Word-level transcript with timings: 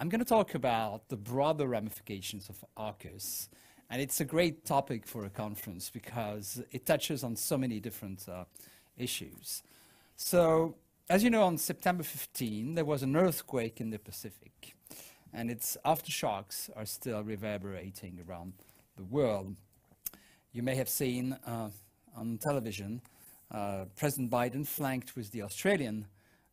I'm 0.00 0.08
going 0.08 0.18
to 0.18 0.24
talk 0.24 0.56
about 0.56 1.08
the 1.08 1.16
broader 1.16 1.68
ramifications 1.68 2.48
of 2.48 2.64
AUKUS. 2.76 3.48
And 3.88 4.02
it's 4.02 4.20
a 4.20 4.24
great 4.24 4.64
topic 4.64 5.06
for 5.06 5.24
a 5.24 5.30
conference 5.30 5.88
because 5.88 6.60
it 6.72 6.84
touches 6.84 7.22
on 7.22 7.36
so 7.36 7.56
many 7.56 7.78
different 7.78 8.28
uh, 8.28 8.44
issues. 8.96 9.62
So, 10.16 10.74
as 11.08 11.22
you 11.22 11.30
know, 11.30 11.44
on 11.44 11.58
September 11.58 12.02
15, 12.02 12.74
there 12.74 12.84
was 12.84 13.04
an 13.04 13.14
earthquake 13.14 13.80
in 13.80 13.90
the 13.90 13.98
Pacific, 14.00 14.74
and 15.32 15.48
its 15.48 15.76
aftershocks 15.84 16.70
are 16.74 16.86
still 16.86 17.22
reverberating 17.22 18.18
around 18.28 18.54
the 18.96 19.04
world. 19.04 19.54
You 20.52 20.64
may 20.64 20.74
have 20.74 20.88
seen 20.88 21.36
uh, 21.46 21.70
on 22.16 22.38
television 22.38 23.00
uh, 23.50 23.84
President 23.94 24.30
Biden 24.30 24.66
flanked 24.66 25.14
with 25.14 25.30
the 25.30 25.42
Australian 25.42 26.06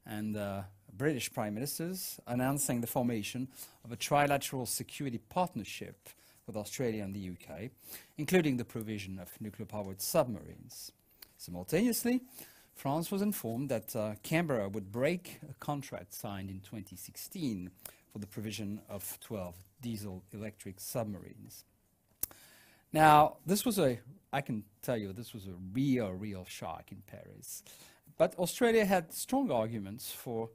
and 0.06 0.38
uh, 0.38 0.62
British 1.02 1.34
prime 1.34 1.56
ministers 1.56 2.20
announcing 2.28 2.80
the 2.80 2.86
formation 2.86 3.48
of 3.84 3.92
a 3.92 3.98
trilateral 3.98 4.68
security 4.68 5.18
partnership 5.18 6.10
with 6.46 6.56
Australia 6.56 7.04
and 7.04 7.16
the 7.16 7.32
UK, 7.32 7.72
including 8.20 8.58
the 8.58 8.64
provision 8.64 9.18
of 9.18 9.32
nuclear 9.42 9.66
powered 9.66 10.00
submarines. 10.00 10.92
Simultaneously, 11.40 12.22
France 12.76 13.10
was 13.10 13.24
informed 13.24 13.70
that 13.70 13.96
uh, 13.96 14.14
Canberra 14.22 14.70
would 14.70 14.92
break 14.92 15.40
a 15.50 15.56
contract 15.56 16.14
signed 16.14 16.52
in 16.52 16.60
2016 16.60 17.72
for 18.14 18.20
the 18.20 18.28
provision 18.28 18.80
of 18.88 19.18
12 19.22 19.56
diesel 19.82 20.22
electric 20.32 20.80
submarines. 20.80 21.66
Now, 22.94 23.38
this 23.44 23.66
was 23.66 23.80
a, 23.80 23.98
I 24.32 24.42
can 24.42 24.66
tell 24.84 24.98
you, 24.98 25.14
this 25.14 25.34
was 25.34 25.48
a 25.48 25.56
real, 25.74 26.12
real 26.12 26.46
shock 26.48 26.92
in 26.92 27.02
Paris. 27.08 27.64
But 28.20 28.38
Australia 28.38 28.86
had 28.86 29.12
strong 29.12 29.50
arguments 29.50 30.12
for 30.12 30.50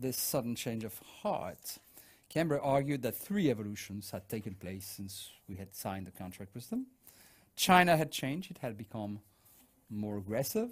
this 0.00 0.16
sudden 0.16 0.54
change 0.54 0.84
of 0.84 0.98
heart. 1.22 1.78
Canberra 2.28 2.60
argued 2.62 3.02
that 3.02 3.16
three 3.16 3.50
evolutions 3.50 4.10
had 4.10 4.28
taken 4.28 4.54
place 4.54 4.86
since 4.86 5.30
we 5.48 5.56
had 5.56 5.74
signed 5.74 6.06
the 6.06 6.10
contract 6.12 6.54
with 6.54 6.70
them. 6.70 6.86
China 7.56 7.96
had 7.96 8.10
changed, 8.10 8.50
it 8.50 8.58
had 8.58 8.78
become 8.78 9.20
more 9.90 10.16
aggressive 10.16 10.70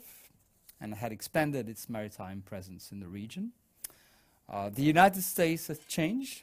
and 0.81 0.95
had 0.95 1.13
expanded 1.13 1.69
its 1.69 1.89
maritime 1.89 2.43
presence 2.47 2.93
in 2.93 3.01
the 3.01 3.09
region. 3.09 3.53
Uh, 4.49 4.71
the 4.71 4.83
United 4.83 5.23
States 5.23 5.67
had 5.67 5.87
changed. 5.89 6.43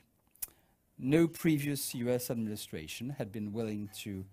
No 0.99 1.27
previous 1.27 1.95
US 1.95 2.29
administration 2.29 3.15
had 3.17 3.31
been 3.31 3.53
willing 3.53 3.89
to 3.99 4.25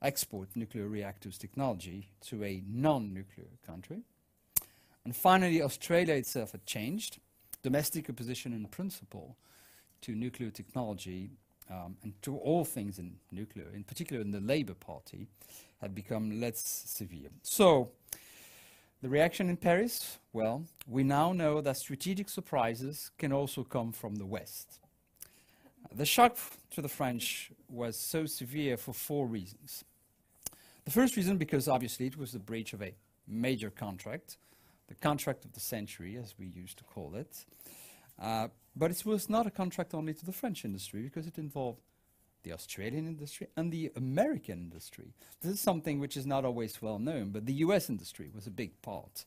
export 0.00 0.48
nuclear 0.54 0.86
reactors 0.86 1.36
technology 1.36 2.08
to 2.22 2.44
a 2.44 2.62
non 2.66 3.12
nuclear 3.12 3.48
country. 3.66 4.02
And 5.04 5.14
finally, 5.14 5.62
Australia 5.62 6.14
itself 6.14 6.52
had 6.52 6.64
changed. 6.66 7.18
Domestic 7.62 8.08
opposition 8.08 8.52
in 8.52 8.64
principle 8.66 9.36
to 10.02 10.14
nuclear 10.14 10.50
technology 10.50 11.30
um, 11.70 11.96
and 12.02 12.12
to 12.22 12.36
all 12.36 12.64
things 12.64 12.98
in 12.98 13.16
nuclear, 13.30 13.66
in 13.74 13.84
particular 13.84 14.22
in 14.22 14.30
the 14.30 14.40
Labour 14.40 14.74
Party, 14.74 15.26
had 15.80 15.94
become 15.94 16.40
less 16.40 16.60
severe. 16.86 17.28
So, 17.42 17.90
the 19.00 19.08
reaction 19.08 19.48
in 19.48 19.56
Paris? 19.56 20.18
Well, 20.32 20.64
we 20.88 21.04
now 21.04 21.32
know 21.32 21.60
that 21.60 21.76
strategic 21.76 22.28
surprises 22.28 23.10
can 23.16 23.32
also 23.32 23.62
come 23.62 23.92
from 23.92 24.16
the 24.16 24.26
West. 24.26 24.80
The 25.94 26.04
shock 26.04 26.36
to 26.72 26.82
the 26.82 26.88
French 26.88 27.52
was 27.68 27.96
so 27.96 28.26
severe 28.26 28.76
for 28.76 28.92
four 28.92 29.26
reasons. 29.26 29.84
The 30.84 30.90
first 30.90 31.16
reason, 31.16 31.36
because 31.36 31.68
obviously 31.68 32.06
it 32.06 32.16
was 32.16 32.32
the 32.32 32.38
breach 32.38 32.72
of 32.72 32.82
a 32.82 32.94
major 33.26 33.70
contract, 33.70 34.36
the 34.88 34.94
contract 34.94 35.44
of 35.44 35.52
the 35.52 35.60
century, 35.60 36.16
as 36.16 36.34
we 36.38 36.46
used 36.46 36.78
to 36.78 36.84
call 36.84 37.14
it. 37.14 37.44
Uh, 38.20 38.48
but 38.74 38.90
it 38.90 39.04
was 39.04 39.28
not 39.28 39.46
a 39.46 39.50
contract 39.50 39.94
only 39.94 40.14
to 40.14 40.26
the 40.26 40.32
French 40.32 40.64
industry, 40.64 41.02
because 41.02 41.26
it 41.26 41.38
involved 41.38 41.80
the 42.42 42.52
Australian 42.52 43.06
industry 43.06 43.48
and 43.56 43.72
the 43.72 43.90
American 43.96 44.58
industry. 44.58 45.12
This 45.40 45.52
is 45.52 45.60
something 45.60 46.00
which 46.00 46.16
is 46.16 46.26
not 46.26 46.44
always 46.44 46.80
well 46.80 46.98
known, 46.98 47.30
but 47.30 47.46
the 47.46 47.54
US 47.54 47.90
industry 47.90 48.30
was 48.34 48.46
a 48.46 48.50
big 48.50 48.80
part 48.82 49.24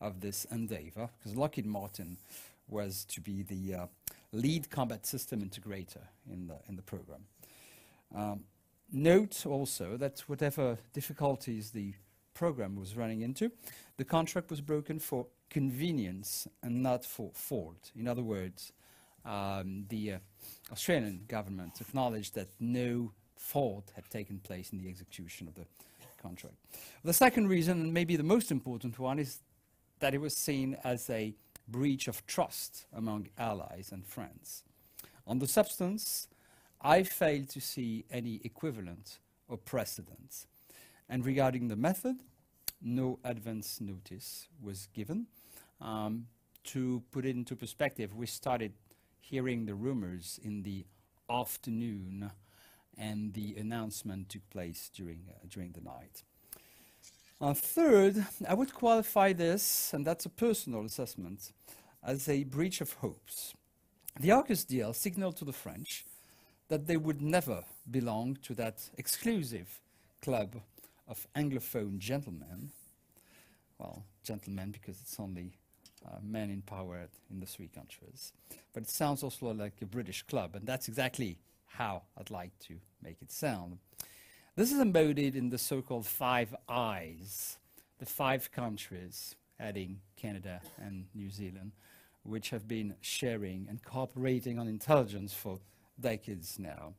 of 0.00 0.20
this 0.20 0.46
endeavor, 0.46 1.10
because 1.18 1.36
Lockheed 1.36 1.66
Martin 1.66 2.16
was 2.68 3.04
to 3.06 3.20
be 3.20 3.42
the 3.42 3.74
uh, 3.74 3.86
lead 4.32 4.70
combat 4.70 5.06
system 5.06 5.42
integrator 5.42 6.06
in 6.30 6.46
the, 6.46 6.56
in 6.68 6.76
the 6.76 6.82
program. 6.82 7.24
Um, 8.14 8.44
note 8.92 9.44
also 9.46 9.96
that 9.96 10.20
whatever 10.20 10.78
difficulties 10.92 11.70
the 11.70 11.94
program 12.34 12.76
was 12.76 12.96
running 12.96 13.22
into, 13.22 13.50
the 13.96 14.04
contract 14.04 14.50
was 14.50 14.60
broken 14.60 14.98
for 14.98 15.26
convenience 15.48 16.46
and 16.62 16.82
not 16.82 17.04
for 17.04 17.30
fault. 17.34 17.90
In 17.96 18.06
other 18.08 18.22
words, 18.22 18.72
um, 19.24 19.84
the 19.88 20.12
uh, 20.12 20.18
Australian 20.72 21.24
government 21.28 21.80
acknowledged 21.80 22.34
that 22.34 22.48
no 22.58 23.12
fault 23.36 23.92
had 23.94 24.08
taken 24.10 24.38
place 24.38 24.70
in 24.70 24.78
the 24.78 24.88
execution 24.88 25.48
of 25.48 25.54
the 25.54 25.66
contract. 26.22 26.54
The 27.04 27.12
second 27.12 27.48
reason, 27.48 27.80
and 27.80 27.94
maybe 27.94 28.16
the 28.16 28.22
most 28.22 28.50
important 28.50 28.98
one, 28.98 29.18
is 29.18 29.40
that 30.00 30.14
it 30.14 30.20
was 30.20 30.36
seen 30.36 30.76
as 30.84 31.10
a 31.10 31.34
breach 31.68 32.08
of 32.08 32.26
trust 32.26 32.86
among 32.92 33.28
allies 33.38 33.90
and 33.92 34.06
friends. 34.06 34.64
On 35.26 35.38
the 35.38 35.46
substance, 35.46 36.28
I 36.80 37.02
fail 37.02 37.44
to 37.46 37.60
see 37.60 38.04
any 38.10 38.40
equivalent 38.44 39.18
or 39.48 39.56
precedent. 39.58 40.46
And 41.10 41.26
regarding 41.26 41.66
the 41.66 41.74
method, 41.74 42.20
no 42.80 43.18
advance 43.24 43.80
notice 43.80 44.46
was 44.62 44.86
given. 44.94 45.26
Um, 45.80 46.28
to 46.64 47.02
put 47.10 47.26
it 47.26 47.34
into 47.34 47.56
perspective, 47.56 48.14
we 48.14 48.26
started 48.26 48.72
hearing 49.18 49.66
the 49.66 49.74
rumors 49.74 50.38
in 50.40 50.62
the 50.62 50.86
afternoon, 51.28 52.30
and 52.96 53.34
the 53.34 53.56
announcement 53.56 54.28
took 54.28 54.48
place 54.50 54.88
during, 54.94 55.24
uh, 55.28 55.46
during 55.48 55.72
the 55.72 55.80
night. 55.80 56.22
Uh, 57.40 57.54
third, 57.54 58.24
I 58.48 58.54
would 58.54 58.72
qualify 58.72 59.32
this, 59.32 59.92
and 59.92 60.06
that's 60.06 60.26
a 60.26 60.30
personal 60.30 60.84
assessment, 60.84 61.52
as 62.04 62.28
a 62.28 62.44
breach 62.44 62.80
of 62.80 62.92
hopes. 62.94 63.54
The 64.20 64.28
AUKUS 64.28 64.64
deal 64.64 64.92
signaled 64.92 65.36
to 65.38 65.44
the 65.44 65.52
French 65.52 66.04
that 66.68 66.86
they 66.86 66.96
would 66.96 67.20
never 67.20 67.64
belong 67.90 68.36
to 68.42 68.54
that 68.54 68.90
exclusive 68.96 69.80
club 70.20 70.60
of 71.10 71.26
Anglophone 71.34 71.98
gentlemen. 71.98 72.70
Well, 73.78 74.04
gentlemen, 74.22 74.70
because 74.70 75.00
it's 75.00 75.18
only 75.18 75.52
uh, 76.06 76.18
men 76.22 76.50
in 76.50 76.62
power 76.62 77.08
in 77.30 77.40
the 77.40 77.46
three 77.46 77.68
countries. 77.68 78.32
But 78.72 78.84
it 78.84 78.88
sounds 78.88 79.22
also 79.22 79.52
like 79.52 79.82
a 79.82 79.86
British 79.86 80.22
club, 80.22 80.54
and 80.54 80.66
that's 80.66 80.86
exactly 80.88 81.38
how 81.66 82.02
I'd 82.16 82.30
like 82.30 82.56
to 82.60 82.76
make 83.02 83.20
it 83.20 83.32
sound. 83.32 83.78
This 84.54 84.72
is 84.72 84.78
embodied 84.78 85.34
in 85.34 85.50
the 85.50 85.58
so 85.58 85.82
called 85.82 86.06
Five 86.06 86.54
Eyes, 86.68 87.58
the 87.98 88.06
five 88.06 88.52
countries, 88.52 89.34
adding 89.58 90.00
Canada 90.16 90.60
and 90.78 91.06
New 91.14 91.30
Zealand, 91.30 91.72
which 92.22 92.50
have 92.50 92.68
been 92.68 92.94
sharing 93.00 93.66
and 93.68 93.82
cooperating 93.82 94.58
on 94.58 94.68
intelligence 94.68 95.32
for 95.32 95.58
decades 95.98 96.58
now. 96.58 96.94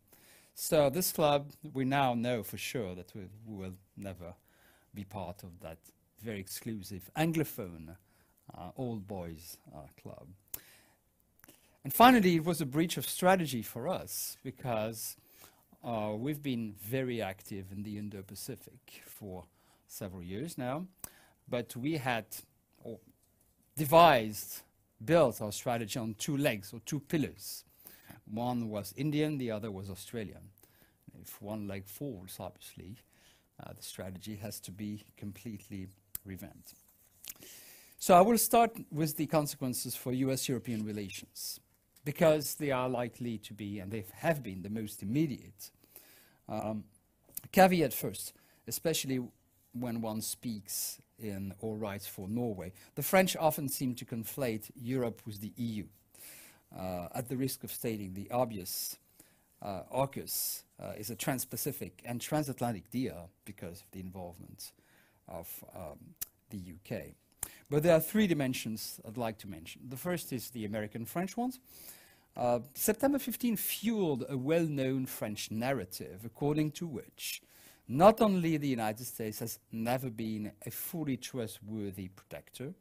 So, 0.64 0.92
this 0.92 1.12
club, 1.12 1.54
we 1.74 1.86
now 1.86 2.14
know 2.14 2.44
for 2.44 2.56
sure 2.56 2.94
that 2.94 3.12
we, 3.16 3.22
we 3.48 3.64
will 3.64 3.74
never 3.98 4.36
be 4.94 5.04
part 5.04 5.42
of 5.42 5.60
that 5.62 5.80
very 6.24 6.40
exclusive 6.40 7.10
Anglophone 7.18 7.96
uh, 8.56 8.70
old 8.78 9.08
boys 9.08 9.58
uh, 9.76 9.88
club. 10.00 10.28
And 11.84 11.92
finally, 11.92 12.36
it 12.36 12.46
was 12.46 12.62
a 12.62 12.68
breach 12.68 12.96
of 12.98 13.10
strategy 13.10 13.64
for 13.64 13.88
us 13.88 14.38
because 14.44 15.18
uh, 15.84 16.12
we've 16.16 16.44
been 16.44 16.76
very 16.80 17.24
active 17.24 17.72
in 17.72 17.82
the 17.82 17.98
Indo 17.98 18.22
Pacific 18.22 19.02
for 19.04 19.46
several 19.88 20.22
years 20.22 20.60
now, 20.60 20.86
but 21.50 21.76
we 21.76 21.98
had 21.98 22.26
devised, 23.76 24.62
built 25.04 25.42
our 25.42 25.52
strategy 25.52 25.98
on 25.98 26.14
two 26.20 26.38
legs 26.38 26.72
or 26.72 26.82
two 26.86 27.00
pillars. 27.00 27.64
One 28.32 28.70
was 28.70 28.94
Indian, 28.96 29.38
the 29.38 29.52
other 29.52 29.70
was 29.72 29.90
Australian. 29.90 30.50
If 31.22 31.42
one 31.42 31.68
leg 31.68 31.86
falls, 31.86 32.38
obviously, 32.40 32.96
uh, 33.62 33.74
the 33.74 33.84
strategy 33.84 34.36
has 34.38 34.60
to 34.62 34.72
be 34.72 35.04
completely 35.18 35.88
revamped. 36.26 36.74
So 37.98 38.16
I 38.16 38.22
will 38.22 38.38
start 38.38 38.72
with 38.92 39.18
the 39.18 39.28
consequences 39.28 39.96
for 39.96 40.14
US 40.14 40.48
European 40.48 40.86
relations, 40.86 41.60
because 42.06 42.56
they 42.56 42.72
are 42.72 42.90
likely 42.90 43.38
to 43.40 43.54
be, 43.54 43.80
and 43.80 43.92
they 43.92 44.06
have 44.16 44.42
been, 44.42 44.62
the 44.62 44.70
most 44.70 45.04
immediate. 45.04 45.70
Um, 46.48 46.86
caveat 47.52 47.94
first, 47.94 48.34
especially 48.68 49.20
when 49.74 50.02
one 50.02 50.22
speaks 50.22 51.00
in 51.20 51.54
all 51.60 51.76
rights 51.76 52.08
for 52.08 52.28
Norway. 52.28 52.72
The 52.96 53.04
French 53.04 53.36
often 53.36 53.70
seem 53.70 53.94
to 53.96 54.06
conflate 54.06 54.72
Europe 54.76 55.22
with 55.26 55.42
the 55.42 55.54
EU. 55.58 55.86
Uh, 56.78 57.08
at 57.14 57.28
the 57.28 57.36
risk 57.36 57.64
of 57.64 57.72
stating 57.72 58.14
the 58.14 58.30
obvious, 58.32 58.98
uh, 59.62 59.82
AUKUS 59.94 60.64
uh, 60.82 60.94
is 60.98 61.10
a 61.10 61.16
trans 61.16 61.46
Pacific 61.46 62.02
and 62.06 62.22
transatlantic 62.22 62.90
deal 62.90 63.30
because 63.46 63.82
of 63.82 63.92
the 63.92 64.00
involvement 64.00 64.72
of 65.28 65.64
um, 65.76 66.00
the 66.50 66.58
UK. 66.58 67.14
But 67.70 67.84
there 67.84 67.96
are 67.96 68.00
three 68.00 68.28
dimensions 68.28 69.00
I'd 69.08 69.18
like 69.18 69.38
to 69.40 69.48
mention. 69.48 69.82
The 69.90 69.98
first 69.98 70.34
is 70.34 70.50
the 70.50 70.66
American 70.66 71.06
French 71.06 71.38
ones. 71.38 71.60
Uh, 72.36 72.60
September 72.74 73.20
15 73.20 73.58
fueled 73.58 74.26
a 74.30 74.38
well-known 74.38 75.06
French 75.06 75.52
narrative 75.52 76.22
according 76.26 76.72
to 76.72 76.88
which 76.88 77.42
not 77.88 78.22
only 78.22 78.56
the 78.56 78.68
United 78.68 79.06
States 79.06 79.40
has 79.40 79.60
never 79.72 80.10
been 80.10 80.52
a 80.66 80.72
fully 80.72 81.18
trustworthy 81.18 82.08
protector, 82.08 82.74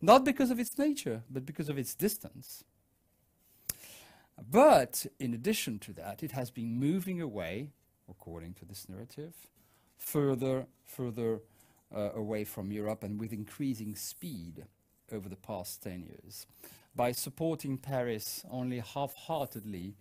not 0.00 0.24
because 0.24 0.50
of 0.50 0.58
its 0.58 0.78
nature, 0.78 1.22
but 1.30 1.44
because 1.44 1.68
of 1.68 1.78
its 1.78 1.94
distance. 1.94 2.64
But 4.50 5.06
in 5.18 5.34
addition 5.34 5.78
to 5.80 5.92
that, 5.94 6.22
it 6.22 6.32
has 6.32 6.50
been 6.50 6.78
moving 6.78 7.20
away, 7.20 7.70
according 8.08 8.54
to 8.54 8.64
this 8.64 8.88
narrative, 8.88 9.34
further, 9.98 10.66
further 10.84 11.40
uh, 11.94 12.10
away 12.14 12.44
from 12.44 12.70
Europe 12.70 13.02
and 13.02 13.18
with 13.18 13.32
increasing 13.32 13.94
speed 13.96 14.64
over 15.12 15.28
the 15.28 15.36
past 15.36 15.82
10 15.82 16.02
years. 16.02 16.46
By 16.94 17.12
supporting 17.12 17.78
Paris 17.78 18.44
only 18.50 18.80
half-heartedly 18.80 19.94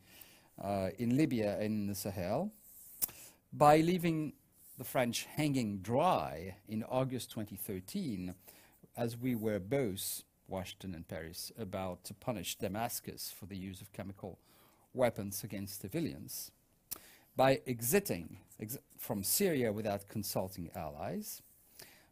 uh, 0.61 0.89
in 0.97 1.17
Libya 1.17 1.57
and 1.59 1.63
in 1.63 1.88
the 1.88 1.95
Sahel, 1.95 2.51
by 3.51 3.77
leaving 3.77 4.33
the 4.77 4.83
French 4.83 5.25
hanging 5.25 5.79
dry 5.79 6.55
in 6.67 6.83
August 6.83 7.31
2013, 7.31 8.33
as 8.97 9.17
we 9.17 9.35
were 9.35 9.59
both, 9.59 10.23
Washington 10.47 10.94
and 10.95 11.07
Paris, 11.07 11.51
about 11.57 12.03
to 12.06 12.13
punish 12.13 12.56
Damascus 12.56 13.33
for 13.38 13.45
the 13.45 13.57
use 13.57 13.81
of 13.81 13.92
chemical 13.94 14.39
weapons 14.94 15.44
against 15.44 15.81
civilians, 15.81 16.51
by 17.36 17.62
exiting 17.68 18.38
ex 18.59 18.77
from 18.97 19.24
Syria 19.24 19.74
without 19.74 20.07
consulting 20.07 20.69
allies, 20.75 21.42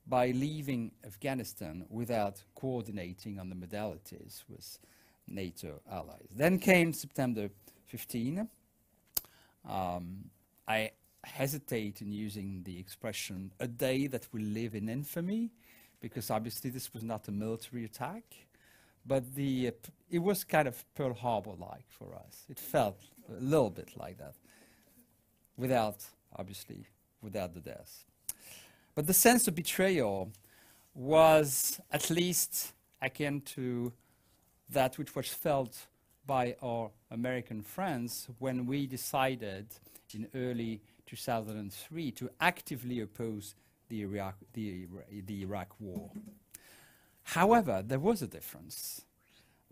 by 0.06 0.32
leaving 0.32 0.92
Afghanistan 1.06 1.86
without 1.90 2.44
coordinating 2.56 3.40
on 3.40 3.50
the 3.50 3.56
modalities 3.56 4.44
with 4.50 4.78
NATO 5.28 5.82
allies. 5.90 6.28
Then 6.36 6.60
came 6.60 6.92
September 6.92 7.50
15. 7.86 8.50
Um, 9.70 10.26
I 10.68 10.92
hesitate 11.24 12.02
in 12.02 12.12
using 12.12 12.64
the 12.64 12.78
expression 12.78 13.54
a 13.60 13.68
day 13.68 14.08
that 14.08 14.28
will 14.34 14.42
live 14.42 14.76
in 14.76 14.90
infamy 14.90 15.52
because 16.04 16.30
obviously 16.30 16.70
this 16.70 16.94
was 16.94 17.02
not 17.02 17.30
a 17.30 17.32
military 17.32 17.86
attack, 17.86 18.24
but 19.06 19.36
the, 19.36 19.70
uh, 19.70 19.90
it 20.12 20.20
was 20.20 20.44
kind 20.44 20.68
of 20.68 20.84
Pearl 20.96 21.14
Harbor-like 21.14 21.86
for 21.88 22.14
us. 22.14 22.46
It 22.50 22.60
felt 22.60 23.00
a 23.30 23.42
little 23.42 23.70
bit 23.70 23.92
like 23.96 24.18
that, 24.18 24.36
without, 25.56 26.04
obviously, 26.36 26.88
without 27.22 27.54
the 27.54 27.62
deaths. 27.62 28.04
But 28.96 29.08
the 29.08 29.14
sense 29.14 29.48
of 29.48 29.56
betrayal 29.56 30.34
was 30.94 31.80
at 31.90 32.10
least 32.10 32.74
akin 33.02 33.40
to 33.56 33.94
that 34.70 34.98
which 34.98 35.16
was 35.16 35.30
felt 35.30 35.88
by 36.28 36.58
our 36.62 36.92
American 37.12 37.62
friends 37.62 38.28
when 38.40 38.66
we 38.66 38.88
decided 38.88 39.68
in 40.14 40.28
early 40.36 40.82
2003 41.06 42.12
to 42.12 42.30
actively 42.42 43.00
oppose 43.00 43.56
the 43.94 44.02
Iraq, 44.02 44.36
the, 44.54 44.88
the 45.28 45.42
Iraq 45.44 45.70
war. 45.80 46.10
However, 47.24 47.84
there 47.86 48.00
was 48.00 48.24
a 48.24 48.28
difference 48.28 49.06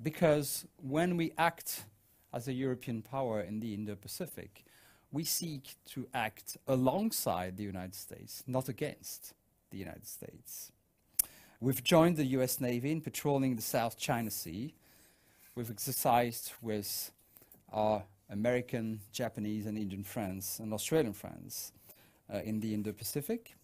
because 0.02 0.66
when 0.78 1.18
we 1.18 1.34
act 1.38 1.86
as 2.32 2.48
a 2.48 2.54
European 2.54 3.02
power 3.02 3.42
in 3.42 3.60
the 3.60 3.74
Indo-Pacific, 3.74 4.64
we 5.12 5.24
seek 5.24 5.76
to 5.94 6.08
act 6.14 6.56
alongside 6.68 7.58
the 7.58 7.64
United 7.64 7.96
States, 7.96 8.44
not 8.46 8.70
against 8.70 9.34
the 9.72 9.78
United 9.78 10.08
States. 10.08 10.72
We've 11.60 11.84
joined 11.84 12.18
the 12.18 12.26
US 12.38 12.60
Navy 12.60 12.92
in 12.92 13.02
patrolling 13.02 13.56
the 13.56 13.62
South 13.62 13.98
China 13.98 14.30
Sea. 14.30 14.76
We've 15.56 15.70
exercised 15.70 16.54
with 16.62 17.12
our 17.74 18.04
American, 18.30 19.02
Japanese, 19.12 19.66
and 19.66 19.78
Indian 19.78 20.04
friends 20.04 20.60
and 20.62 20.74
Australian 20.74 21.14
friends 21.14 21.74
uh, 22.32 22.38
in 22.44 22.60
the 22.60 22.74
Indo-Pacific. 22.74 23.56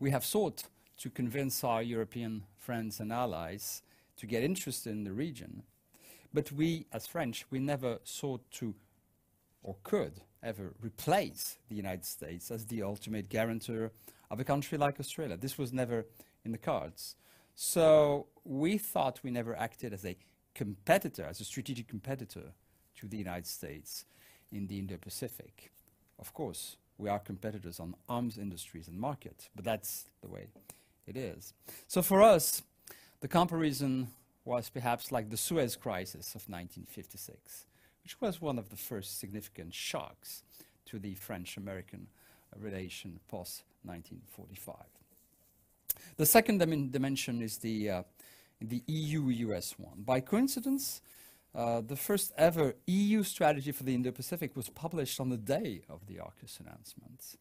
We 0.00 0.10
have 0.12 0.24
sought 0.24 0.64
to 0.96 1.10
convince 1.10 1.62
our 1.62 1.82
European 1.82 2.44
friends 2.56 3.00
and 3.00 3.12
allies 3.12 3.82
to 4.16 4.26
get 4.26 4.42
interested 4.42 4.92
in 4.92 5.04
the 5.04 5.12
region. 5.12 5.62
But 6.32 6.50
we, 6.50 6.86
as 6.90 7.06
French, 7.06 7.44
we 7.50 7.58
never 7.58 7.98
sought 8.02 8.50
to 8.52 8.74
or 9.62 9.76
could 9.82 10.22
ever 10.42 10.72
replace 10.80 11.58
the 11.68 11.76
United 11.76 12.06
States 12.06 12.50
as 12.50 12.64
the 12.64 12.82
ultimate 12.82 13.28
guarantor 13.28 13.92
of 14.30 14.40
a 14.40 14.44
country 14.44 14.78
like 14.78 14.98
Australia. 14.98 15.36
This 15.36 15.58
was 15.58 15.70
never 15.70 16.06
in 16.46 16.52
the 16.52 16.58
cards. 16.58 17.16
So 17.54 18.28
we 18.42 18.78
thought 18.78 19.20
we 19.22 19.30
never 19.30 19.54
acted 19.54 19.92
as 19.92 20.06
a 20.06 20.16
competitor, 20.54 21.26
as 21.28 21.42
a 21.42 21.44
strategic 21.44 21.88
competitor 21.88 22.54
to 22.96 23.06
the 23.06 23.18
United 23.18 23.46
States 23.46 24.06
in 24.50 24.66
the 24.66 24.78
Indo-Pacific. 24.78 25.70
Of 26.18 26.32
course, 26.32 26.76
we 27.00 27.08
are 27.08 27.18
competitors 27.18 27.80
on 27.80 27.94
arms 28.08 28.38
industries 28.38 28.88
and 28.88 28.98
market, 28.98 29.48
but 29.56 29.64
that's 29.64 30.06
the 30.22 30.28
way 30.28 30.46
it 31.06 31.16
is. 31.16 31.52
So 31.88 32.02
for 32.02 32.22
us, 32.22 32.62
the 33.20 33.28
comparison 33.28 34.08
was 34.44 34.68
perhaps 34.68 35.10
like 35.10 35.30
the 35.30 35.36
Suez 35.36 35.76
Crisis 35.76 36.34
of 36.34 36.48
1956 36.48 37.66
which 38.02 38.20
was 38.20 38.40
one 38.40 38.58
of 38.58 38.70
the 38.70 38.76
first 38.76 39.18
significant 39.18 39.74
shocks 39.74 40.42
to 40.86 40.98
the 40.98 41.14
French-American 41.14 42.08
relation 42.56 43.20
post-1945. 43.28 44.74
The 46.16 46.26
second 46.26 46.58
dim 46.58 46.88
dimension 46.88 47.42
is 47.42 47.58
the, 47.58 47.90
uh, 47.90 48.02
the 48.60 48.82
EU-US 48.86 49.74
one. 49.78 50.02
By 50.04 50.20
coincidence, 50.20 51.02
uh, 51.54 51.80
the 51.80 51.96
first 51.96 52.32
ever 52.36 52.74
EU 52.86 53.22
strategy 53.22 53.72
for 53.72 53.82
the 53.82 53.94
Indo-Pacific 53.94 54.56
was 54.56 54.68
published 54.68 55.20
on 55.20 55.30
the 55.30 55.36
day 55.36 55.82
of 55.88 56.06
the 56.06 56.14
AUKUS 56.14 56.60
announcement. 56.60 57.36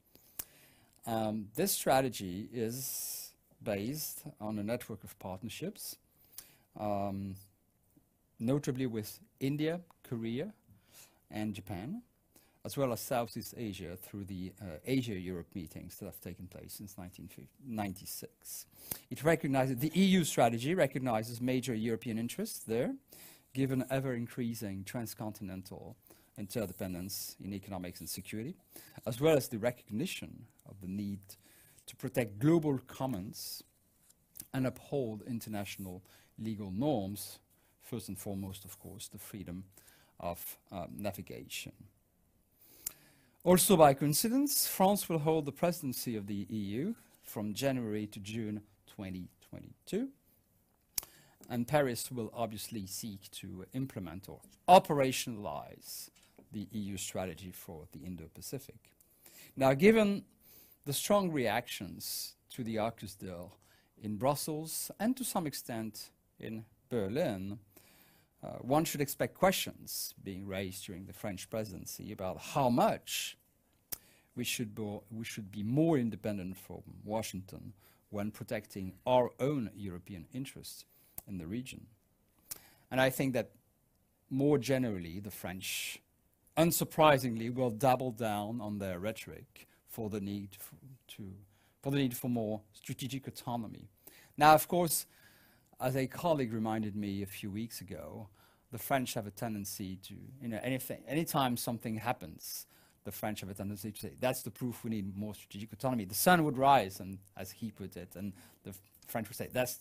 Um, 1.06 1.48
this 1.56 1.72
strategy 1.72 2.50
is 2.54 3.32
based 3.64 4.24
on 4.40 4.58
a 4.58 4.64
network 4.64 5.04
of 5.04 5.18
partnerships 5.20 5.98
um, 6.80 7.36
notably 8.40 8.86
with 8.86 9.20
India, 9.40 9.82
Korea, 10.04 10.54
and 11.30 11.54
Japan, 11.54 12.02
as 12.66 12.78
well 12.78 12.92
as 12.92 13.00
Southeast 13.00 13.54
Asia 13.58 13.96
through 13.96 14.26
the 14.26 14.52
uh, 14.62 14.66
Asia-Europe 14.86 15.48
meetings 15.56 15.98
that 15.98 16.06
have 16.06 16.20
taken 16.20 16.48
place 16.48 16.74
since 16.74 16.98
1996. 16.98 18.66
It 19.10 19.24
recognizes, 19.24 19.78
the 19.78 19.92
EU 19.94 20.24
strategy 20.24 20.74
recognizes 20.74 21.42
major 21.42 21.74
European 21.74 22.18
interests 22.18 22.60
there, 22.60 22.94
given 23.54 23.86
ever-increasing 23.90 24.84
transcontinental 24.84 25.96
interdependence 26.38 27.36
in 27.44 27.54
economics 27.54 28.00
and 28.00 28.10
security, 28.10 28.56
as 29.06 29.20
well 29.20 29.36
as 29.36 29.48
the 29.48 29.58
recognition 29.58 30.46
of 30.68 30.80
the 30.82 30.88
need 30.88 31.20
to 31.86 31.96
protect 31.96 32.40
global 32.40 32.80
commons 32.88 33.64
and 34.54 34.66
uphold 34.66 35.24
international 35.28 36.02
legal 36.38 36.72
norms 36.72 37.40
first 37.84 38.08
and 38.08 38.18
foremost, 38.18 38.66
of 38.66 38.80
course, 38.80 39.08
the 39.08 39.18
freedom 39.18 39.64
of 40.20 40.58
um, 40.72 40.88
navigation. 40.98 41.74
Also 43.44 43.76
by 43.76 43.94
coincidence, 43.94 44.68
France 44.68 45.10
will 45.10 45.20
hold 45.20 45.46
the 45.46 45.52
presidency 45.52 46.16
of 46.16 46.28
the 46.28 46.46
EU 46.50 46.94
from 47.24 47.54
January 47.54 48.06
to 48.08 48.20
June 48.20 48.62
2022. 48.88 50.10
And 51.50 51.68
Paris 51.68 52.12
will 52.12 52.32
obviously 52.34 52.86
seek 52.86 53.30
to 53.32 53.66
implement 53.74 54.30
or 54.30 54.40
operationalize 54.68 56.10
the 56.52 56.68
EU 56.72 56.96
strategy 56.96 57.52
for 57.52 57.88
the 57.92 58.06
Indo-Pacific. 58.06 58.92
Now, 59.56 59.74
given 59.74 60.24
the 60.86 60.94
strong 60.94 61.32
reactions 61.32 62.36
to 62.52 62.64
the 62.64 62.76
AUKUS 62.76 63.18
deal 63.18 63.58
in 64.02 64.18
Brussels 64.18 64.92
and 65.00 65.18
to 65.18 65.24
some 65.24 65.48
extent 65.48 66.12
in 66.40 66.66
Berlin, 66.90 67.60
uh, 68.44 68.48
one 68.62 68.86
should 68.86 69.02
expect 69.02 69.34
questions 69.34 70.14
being 70.24 70.48
raised 70.48 70.86
during 70.86 71.06
the 71.06 71.14
French 71.14 71.50
presidency 71.50 72.12
about 72.12 72.38
how 72.40 72.70
much 72.70 73.38
we 74.36 74.44
should, 74.44 74.74
be, 74.74 75.00
we 75.12 75.26
should 75.26 75.52
be 75.52 75.64
more 75.64 75.98
independent 75.98 76.58
from 76.58 76.82
Washington 77.04 77.74
when 78.10 78.32
protecting 78.32 78.94
our 79.06 79.32
own 79.40 79.70
European 79.76 80.26
interests 80.34 80.86
in 81.30 81.38
the 81.38 81.48
region. 81.48 81.88
And 82.92 83.00
I 83.00 83.10
think 83.10 83.34
that 83.34 83.52
more 84.30 84.58
generally, 84.58 85.20
the 85.20 85.32
French, 85.32 86.00
unsurprisingly, 86.58 87.54
will 87.54 87.70
double 87.70 88.12
down 88.12 88.62
on 88.62 88.80
their 88.80 89.00
rhetoric 89.00 89.68
for 89.88 90.10
the 90.10 90.20
need 90.20 90.58
to, 91.08 91.24
for 91.82 91.92
the 91.92 91.98
need 91.98 92.16
for 92.16 92.30
more 92.30 92.62
strategic 92.74 93.28
autonomy. 93.28 93.90
Now, 94.38 94.54
of 94.54 94.68
course, 94.68 95.06
as 95.80 95.96
a 95.96 96.08
colleague 96.08 96.54
reminded 96.54 96.96
me 96.96 97.22
a 97.22 97.26
few 97.26 97.50
weeks 97.50 97.82
ago, 97.82 98.28
the 98.72 98.78
French 98.78 99.14
have 99.16 99.26
a 99.26 99.32
tendency 99.32 99.98
to, 100.08 100.14
you 100.42 100.48
know, 100.48 100.60
anything, 100.62 101.02
anytime 101.08 101.58
something 101.58 101.96
happens, 101.96 102.68
the 103.04 103.12
French 103.12 103.40
have 103.40 103.50
a 103.50 103.54
tendency 103.54 103.92
to 103.92 104.00
say, 104.00 104.12
that's 104.20 104.44
the 104.44 104.52
proof 104.52 104.84
we 104.84 104.92
need 104.92 105.18
more 105.18 105.34
strategic 105.34 105.74
autonomy. 105.74 106.06
The 106.06 106.14
sun 106.14 106.44
would 106.44 106.58
rise, 106.58 107.00
and 107.00 107.18
as 107.36 107.52
he 107.52 107.72
put 107.72 107.98
it, 107.98 108.16
and 108.16 108.34
the 108.64 108.76
French 109.08 109.28
would 109.28 109.38
say, 109.38 109.50
that's 109.52 109.80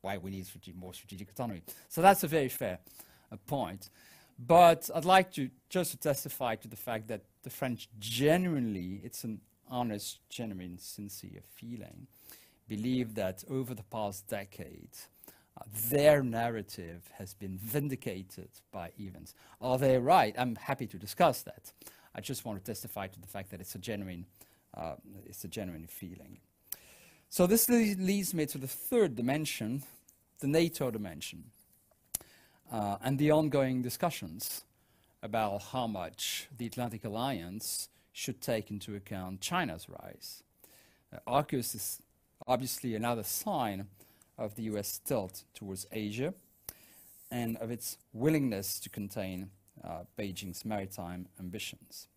why 0.00 0.18
we 0.18 0.30
need 0.30 0.46
more 0.74 0.94
strategic 0.94 1.30
autonomy. 1.30 1.62
So 1.88 2.02
that's 2.02 2.24
a 2.24 2.28
very 2.28 2.48
fair 2.48 2.78
uh, 3.32 3.36
point. 3.46 3.90
But 4.38 4.88
I'd 4.94 5.04
like 5.04 5.32
to 5.32 5.50
just 5.68 5.90
to 5.90 5.96
testify 5.96 6.54
to 6.56 6.68
the 6.68 6.76
fact 6.76 7.08
that 7.08 7.22
the 7.42 7.50
French 7.50 7.88
genuinely, 7.98 9.00
it's 9.02 9.24
an 9.24 9.40
honest, 9.68 10.20
genuine, 10.30 10.78
sincere 10.78 11.42
feeling, 11.56 12.06
believe 12.68 13.14
that 13.14 13.44
over 13.50 13.74
the 13.74 13.82
past 13.82 14.28
decade, 14.28 14.90
uh, 15.56 15.64
their 15.90 16.22
narrative 16.22 17.10
has 17.18 17.34
been 17.34 17.58
vindicated 17.58 18.50
by 18.70 18.90
events. 19.00 19.34
Are 19.60 19.78
they 19.78 19.98
right? 19.98 20.34
I'm 20.38 20.54
happy 20.56 20.86
to 20.86 20.98
discuss 20.98 21.42
that. 21.42 21.72
I 22.14 22.20
just 22.20 22.44
want 22.44 22.58
to 22.58 22.64
testify 22.64 23.08
to 23.08 23.20
the 23.20 23.26
fact 23.26 23.50
that 23.50 23.60
it's 23.60 23.74
a 23.74 23.78
genuine, 23.78 24.26
uh, 24.76 24.94
it's 25.26 25.44
a 25.44 25.48
genuine 25.48 25.86
feeling. 25.86 26.38
So 27.30 27.46
this 27.46 27.68
leads 27.68 28.32
me 28.32 28.46
to 28.46 28.58
the 28.58 28.66
third 28.66 29.14
dimension, 29.14 29.82
the 30.40 30.46
NATO 30.46 30.90
dimension, 30.90 31.50
uh, 32.72 32.96
and 33.02 33.18
the 33.18 33.30
ongoing 33.30 33.82
discussions 33.82 34.64
about 35.22 35.62
how 35.72 35.86
much 35.86 36.48
the 36.56 36.66
Atlantic 36.66 37.04
Alliance 37.04 37.90
should 38.12 38.40
take 38.40 38.70
into 38.70 38.94
account 38.94 39.42
China's 39.42 39.88
rise. 39.88 40.42
Uh, 41.12 41.42
is 41.52 42.00
obviously 42.46 42.94
another 42.94 43.22
sign 43.22 43.88
of 44.38 44.54
the 44.54 44.62
US 44.62 44.98
tilt 45.04 45.44
towards 45.52 45.86
Asia 45.92 46.32
and 47.30 47.58
of 47.58 47.70
its 47.70 47.98
willingness 48.14 48.80
to 48.80 48.88
contain 48.88 49.50
uh, 49.84 50.04
Beijing's 50.18 50.64
maritime 50.64 51.28
ambitions. 51.38 52.08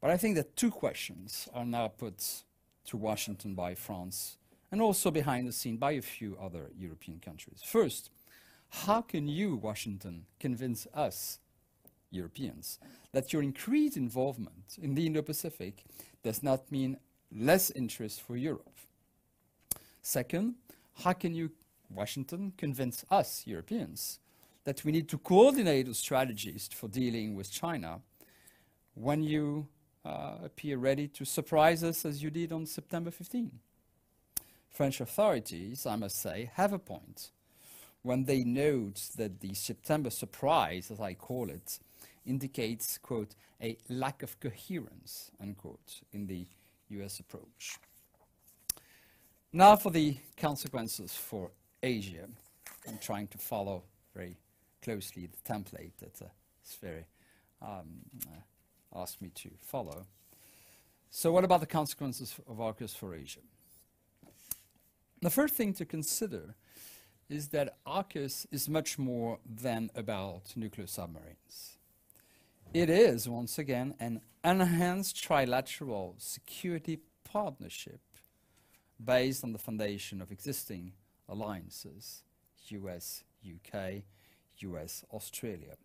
But 0.00 0.10
I 0.10 0.16
think 0.16 0.36
that 0.36 0.56
two 0.56 0.70
questions 0.70 1.48
are 1.52 1.66
now 1.66 1.88
put 1.88 2.44
to 2.86 2.96
Washington 2.96 3.54
by 3.54 3.74
France 3.74 4.36
and 4.70 4.80
also 4.80 5.10
behind 5.10 5.46
the 5.46 5.52
scene 5.52 5.76
by 5.76 5.92
a 5.92 6.02
few 6.02 6.36
other 6.40 6.70
European 6.76 7.20
countries. 7.20 7.60
First, 7.64 8.10
how 8.70 9.02
can 9.02 9.28
you, 9.28 9.56
Washington, 9.56 10.24
convince 10.40 10.86
us, 10.94 11.38
Europeans, 12.10 12.78
that 13.12 13.32
your 13.32 13.42
increased 13.42 13.96
involvement 13.96 14.78
in 14.80 14.94
the 14.94 15.06
Indo-Pacific 15.06 15.84
does 16.22 16.42
not 16.42 16.72
mean 16.72 16.96
less 17.30 17.70
interest 17.70 18.22
for 18.22 18.36
Europe? 18.36 18.78
Second, 20.00 20.54
how 21.02 21.12
can 21.12 21.34
you, 21.34 21.50
Washington, 21.90 22.52
convince 22.56 23.04
us, 23.10 23.42
Europeans, 23.46 24.20
that 24.64 24.84
we 24.84 24.92
need 24.92 25.08
to 25.08 25.18
coordinate 25.18 25.88
our 25.88 25.94
strategies 25.94 26.68
for 26.72 26.88
dealing 26.88 27.34
with 27.34 27.50
China 27.50 28.00
when 28.94 29.22
you 29.22 29.66
appear 30.04 30.78
ready 30.78 31.08
to 31.08 31.24
surprise 31.24 31.82
us 31.82 32.04
as 32.04 32.22
you 32.22 32.30
did 32.30 32.52
on 32.52 32.66
September 32.66 33.10
15? 33.10 33.50
French 34.70 35.00
authorities, 35.00 35.86
I 35.86 35.96
must 35.96 36.20
say, 36.20 36.50
have 36.54 36.72
a 36.72 36.78
point 36.78 37.30
when 38.02 38.24
they 38.24 38.42
note 38.42 39.00
that 39.16 39.40
the 39.40 39.54
September 39.54 40.10
surprise, 40.10 40.90
as 40.90 41.00
I 41.00 41.14
call 41.14 41.50
it, 41.50 41.78
indicates, 42.26 42.98
quote, 42.98 43.34
a 43.60 43.76
lack 43.88 44.22
of 44.22 44.38
coherence, 44.40 45.30
unquote, 45.40 46.00
in 46.12 46.26
the 46.26 46.46
US 46.90 47.20
approach. 47.20 47.78
Now 49.52 49.76
for 49.76 49.90
the 49.90 50.16
consequences 50.36 51.14
for 51.14 51.50
Asia. 51.82 52.26
I'm 52.88 52.98
trying 52.98 53.28
to 53.28 53.38
follow 53.38 53.82
very 54.14 54.36
closely 54.82 55.26
the 55.28 55.52
template 55.52 55.92
that 55.98 56.22
uh, 56.22 56.28
Sverre 56.62 57.04
um, 57.60 58.00
uh, 58.26 58.40
asked 58.94 59.20
me 59.20 59.30
to 59.34 59.50
follow. 59.60 60.06
So 61.10 61.30
what 61.30 61.44
about 61.44 61.60
the 61.60 61.66
consequences 61.66 62.34
of 62.48 62.60
Asia? 63.14 63.40
The 65.20 65.30
first 65.30 65.54
thing 65.54 65.74
to 65.74 65.84
consider 65.84 66.54
is 67.28 67.48
that 67.48 67.76
AUKUS 67.86 68.46
is 68.50 68.68
much 68.68 68.98
more 68.98 69.38
than 69.44 69.90
about 69.94 70.56
nuclear 70.56 70.86
submarines. 70.86 71.76
It 72.72 72.88
is, 72.88 73.28
once 73.28 73.58
again, 73.58 73.94
an 74.00 74.22
enhanced 74.42 75.16
trilateral 75.16 76.14
security 76.18 77.00
partnership 77.24 78.00
based 79.04 79.44
on 79.44 79.52
the 79.52 79.58
foundation 79.58 80.22
of 80.22 80.32
existing 80.32 80.92
alliances, 81.28 82.22
US, 82.68 83.24
UK, 83.46 84.04
US, 84.60 85.04
Australia. 85.12 85.76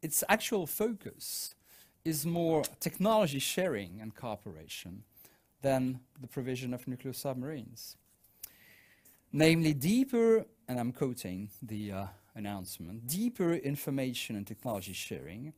Its 0.00 0.22
actual 0.28 0.68
focus 0.68 1.55
is 2.06 2.24
more 2.24 2.62
technology 2.78 3.40
sharing 3.40 3.98
and 4.00 4.14
cooperation 4.14 5.02
than 5.60 5.98
the 6.20 6.28
provision 6.28 6.72
of 6.72 6.86
nuclear 6.86 7.12
submarines. 7.12 7.96
Namely, 9.32 9.74
deeper, 9.74 10.46
and 10.68 10.78
I'm 10.78 10.92
quoting 10.92 11.50
the 11.60 11.92
uh, 11.92 12.06
announcement, 12.36 13.08
deeper 13.08 13.54
information 13.54 14.36
and 14.36 14.46
technology 14.46 14.92
sharing, 14.92 15.52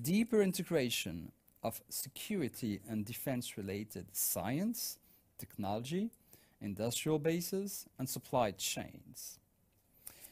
deeper 0.00 0.40
integration 0.40 1.32
of 1.62 1.82
security 1.90 2.80
and 2.88 3.04
defense 3.04 3.58
related 3.58 4.06
science, 4.12 4.96
technology, 5.38 6.08
industrial 6.62 7.18
bases, 7.18 7.84
and 7.98 8.08
supply 8.08 8.52
chains. 8.52 9.38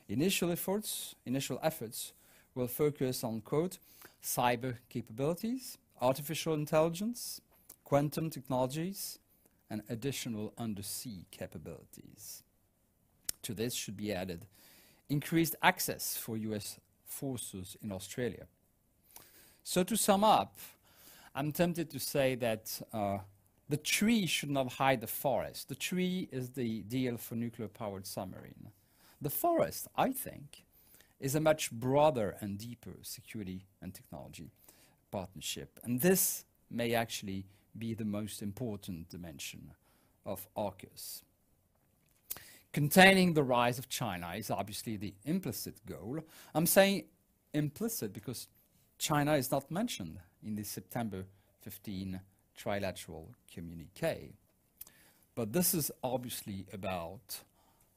Initial 0.08 0.50
efforts, 0.50 1.14
initial 1.26 1.60
efforts 1.62 2.14
will 2.58 2.66
focus 2.68 3.22
on, 3.22 3.40
quote, 3.40 3.78
cyber 4.22 4.78
capabilities, 4.88 5.78
artificial 6.00 6.54
intelligence, 6.54 7.40
quantum 7.84 8.28
technologies, 8.28 9.20
and 9.70 9.82
additional 9.88 10.52
undersea 10.58 11.24
capabilities. 11.30 12.42
To 13.42 13.54
this 13.54 13.74
should 13.74 13.96
be 13.96 14.12
added 14.12 14.44
increased 15.08 15.56
access 15.62 16.16
for 16.18 16.36
US 16.36 16.78
forces 17.06 17.76
in 17.82 17.92
Australia. 17.92 18.46
So 19.64 19.82
to 19.84 19.96
sum 19.96 20.22
up, 20.22 20.58
I'm 21.34 21.52
tempted 21.52 21.90
to 21.90 21.98
say 21.98 22.34
that 22.34 22.82
uh, 22.92 23.18
the 23.68 23.78
tree 23.78 24.26
should 24.26 24.50
not 24.50 24.72
hide 24.72 25.00
the 25.00 25.06
forest. 25.06 25.68
The 25.68 25.74
tree 25.74 26.28
is 26.30 26.50
the 26.50 26.82
deal 26.82 27.16
for 27.16 27.36
nuclear-powered 27.36 28.06
submarine. 28.06 28.68
The 29.20 29.30
forest, 29.30 29.88
I 29.96 30.12
think, 30.12 30.64
is 31.20 31.34
a 31.34 31.40
much 31.40 31.70
broader 31.70 32.36
and 32.40 32.58
deeper 32.58 32.96
security 33.02 33.66
and 33.82 33.94
technology 33.94 34.50
partnership. 35.10 35.78
And 35.82 36.00
this 36.00 36.44
may 36.70 36.94
actually 36.94 37.46
be 37.76 37.94
the 37.94 38.04
most 38.04 38.42
important 38.42 39.08
dimension 39.08 39.72
of 40.24 40.46
AUKUS. 40.56 41.22
Containing 42.72 43.32
the 43.32 43.42
rise 43.42 43.78
of 43.78 43.88
China 43.88 44.32
is 44.36 44.50
obviously 44.50 44.96
the 44.96 45.14
implicit 45.24 45.84
goal. 45.86 46.20
I'm 46.54 46.66
saying 46.66 47.04
implicit 47.54 48.12
because 48.12 48.46
China 48.98 49.34
is 49.34 49.50
not 49.50 49.70
mentioned 49.70 50.18
in 50.42 50.54
the 50.54 50.64
September 50.64 51.24
15 51.62 52.20
trilateral 52.58 53.28
communique. 53.52 54.34
But 55.34 55.52
this 55.52 55.72
is 55.72 55.90
obviously 56.02 56.66
about 56.72 57.40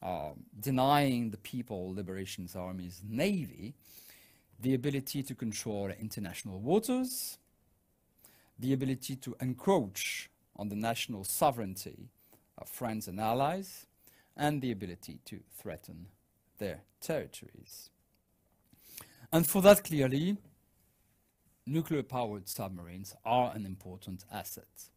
um, 0.01 0.45
denying 0.59 1.29
the 1.29 1.37
People 1.37 1.93
Liberation 1.93 2.47
Army's 2.55 3.01
navy 3.07 3.73
the 4.59 4.73
ability 4.73 5.23
to 5.23 5.33
control 5.33 5.89
international 5.99 6.59
waters, 6.59 7.37
the 8.59 8.73
ability 8.73 9.15
to 9.15 9.35
encroach 9.41 10.29
on 10.55 10.69
the 10.69 10.75
national 10.75 11.23
sovereignty 11.23 12.09
of 12.57 12.69
friends 12.69 13.07
and 13.07 13.19
allies, 13.19 13.87
and 14.37 14.61
the 14.61 14.71
ability 14.71 15.19
to 15.25 15.39
threaten 15.57 16.07
their 16.59 16.81
territories. 17.01 17.89
And 19.31 19.47
for 19.47 19.61
that, 19.63 19.83
clearly, 19.83 20.37
nuclear-powered 21.65 22.47
submarines 22.47 23.15
are 23.25 23.51
an 23.55 23.65
important 23.65 24.25
asset. 24.31 24.89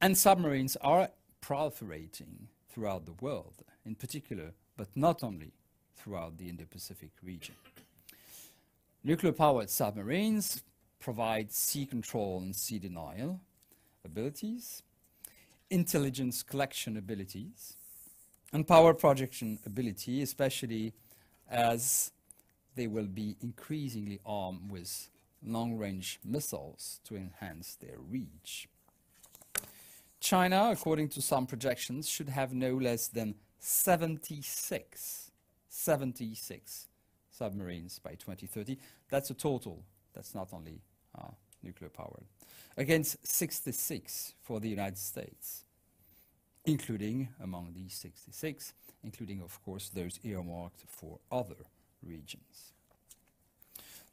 And 0.00 0.16
submarines 0.16 0.76
are 0.76 1.10
proliferating 1.42 2.46
throughout 2.70 3.04
the 3.06 3.12
world, 3.20 3.64
in 3.84 3.94
particular, 3.94 4.52
but 4.76 4.88
not 4.94 5.22
only 5.22 5.52
throughout 5.96 6.38
the 6.38 6.48
Indo-Pacific 6.48 7.10
region. 7.22 7.54
Nuclear-powered 9.04 9.70
submarines 9.70 10.62
provide 10.98 11.52
sea 11.52 11.86
control 11.86 12.40
and 12.40 12.54
sea 12.54 12.78
denial 12.78 13.40
abilities, 14.04 14.82
intelligence 15.70 16.42
collection 16.42 16.96
abilities, 16.96 17.76
and 18.52 18.66
power 18.66 18.94
projection 18.94 19.58
ability, 19.64 20.22
especially 20.22 20.92
as 21.50 22.12
they 22.74 22.86
will 22.86 23.06
be 23.06 23.36
increasingly 23.40 24.20
armed 24.24 24.70
with 24.70 25.08
long-range 25.44 26.20
missiles 26.24 27.00
to 27.04 27.16
enhance 27.16 27.76
their 27.76 27.98
reach. 27.98 28.68
China, 30.20 30.68
according 30.70 31.08
to 31.08 31.22
some 31.22 31.46
projections, 31.46 32.08
should 32.08 32.28
have 32.28 32.52
no 32.52 32.74
less 32.74 33.08
than 33.08 33.34
76, 33.58 35.30
76 35.68 36.86
submarines 37.30 37.98
by 37.98 38.10
2030. 38.10 38.76
That's 39.08 39.30
a 39.30 39.34
total. 39.34 39.82
That's 40.14 40.34
not 40.34 40.48
only 40.52 40.82
uh, 41.18 41.28
nuclear 41.62 41.90
powered. 41.90 42.24
Against 42.76 43.26
66 43.26 44.34
for 44.42 44.60
the 44.60 44.68
United 44.68 44.98
States, 44.98 45.64
including, 46.64 47.28
among 47.42 47.72
these 47.74 47.94
66, 47.94 48.74
including, 49.02 49.40
of 49.40 49.62
course, 49.64 49.88
those 49.88 50.20
earmarked 50.22 50.84
for 50.86 51.18
other 51.32 51.64
regions. 52.02 52.72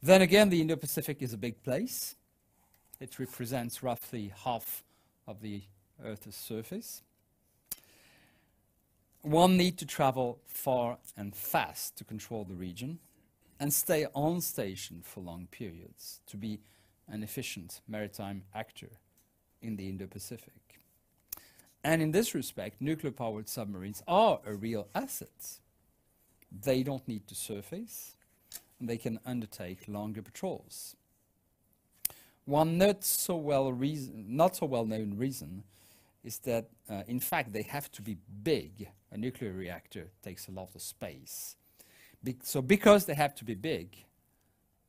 Then 0.02 0.22
again, 0.22 0.48
the 0.48 0.60
Indo-Pacific 0.60 1.22
is 1.22 1.32
a 1.32 1.38
big 1.38 1.62
place. 1.62 2.14
It 3.00 3.18
represents 3.18 3.82
roughly 3.82 4.32
half 4.44 4.82
of 5.26 5.40
the 5.40 5.62
Earth's 6.04 6.36
surface. 6.36 7.02
One 9.22 9.56
need 9.56 9.78
to 9.78 9.86
travel 9.86 10.38
far 10.46 10.98
and 11.16 11.34
fast 11.34 11.96
to 11.98 12.04
control 12.04 12.44
the 12.44 12.54
region 12.54 12.98
and 13.60 13.72
stay 13.72 14.06
on 14.14 14.40
station 14.40 15.00
for 15.02 15.20
long 15.20 15.48
periods 15.50 16.20
to 16.28 16.36
be 16.36 16.60
an 17.08 17.22
efficient 17.22 17.80
maritime 17.88 18.44
actor 18.54 18.90
in 19.60 19.76
the 19.76 19.88
Indo-Pacific. 19.88 20.80
And 21.82 22.02
in 22.02 22.12
this 22.12 22.34
respect, 22.34 22.80
nuclear-powered 22.80 23.48
submarines 23.48 24.02
are 24.06 24.40
a 24.46 24.54
real 24.54 24.88
asset. 24.94 25.58
They 26.50 26.82
don't 26.82 27.06
need 27.08 27.26
to 27.28 27.34
surface, 27.34 28.14
and 28.78 28.88
they 28.88 28.96
can 28.96 29.18
undertake 29.26 29.88
longer 29.88 30.22
patrols. 30.22 30.96
One 32.44 32.78
not 32.78 33.04
so 33.04 33.36
well 33.36 33.72
reason, 33.72 34.24
not 34.28 34.56
so 34.56 34.66
well 34.66 34.86
known 34.86 35.16
reason 35.16 35.64
is 36.24 36.38
that 36.40 36.68
uh, 36.90 37.02
in 37.06 37.20
fact 37.20 37.52
they 37.52 37.62
have 37.62 37.90
to 37.92 38.02
be 38.02 38.16
big. 38.42 38.88
A 39.10 39.16
nuclear 39.16 39.52
reactor 39.52 40.08
takes 40.22 40.48
a 40.48 40.52
lot 40.52 40.70
of 40.74 40.82
space. 40.82 41.56
Be 42.22 42.36
so 42.42 42.60
because 42.60 43.06
they 43.06 43.14
have 43.14 43.34
to 43.36 43.44
be 43.44 43.54
big, 43.54 44.04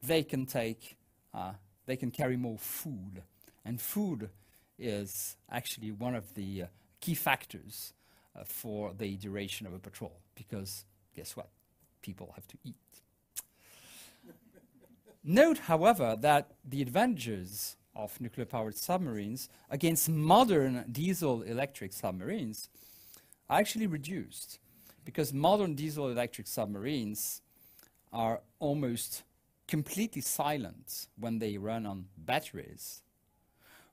they 0.02 0.24
can 0.24 0.46
take, 0.46 0.98
uh, 1.34 1.54
they 1.86 1.96
can 1.96 2.12
carry 2.12 2.38
more 2.38 2.58
food, 2.58 3.22
and 3.64 3.80
food 3.80 4.30
is 4.78 5.38
actually 5.52 5.92
one 5.92 6.16
of 6.16 6.34
the 6.34 6.64
uh, 6.64 6.66
key 7.02 7.14
factors 7.14 7.94
uh, 8.36 8.44
for 8.46 8.94
the 8.98 9.16
duration 9.18 9.68
of 9.68 9.74
a 9.74 9.80
patrol. 9.80 10.20
Because 10.36 10.86
guess 11.16 11.36
what? 11.36 11.50
People 12.02 12.32
have 12.36 12.48
to 12.48 12.58
eat. 12.64 12.76
Note, 15.24 15.60
however, 15.60 16.16
that 16.20 16.52
the 16.68 16.82
advantages 16.82 17.76
of 18.04 18.20
nuclear-powered 18.22 18.76
submarines 18.76 19.50
against 19.70 20.10
modern 20.10 20.86
diesel-electric 20.92 21.94
submarines 21.94 22.70
are 23.50 23.60
actually 23.60 23.88
reduced 23.88 24.60
because 25.04 25.34
modern 25.34 25.76
diesel-electric 25.76 26.48
submarines 26.48 27.42
are 28.14 28.42
almost 28.60 29.24
completely 29.68 30.22
silent 30.22 31.08
when 31.20 31.40
they 31.40 31.58
run 31.58 31.86
on 31.86 32.06
batteries, 32.18 33.04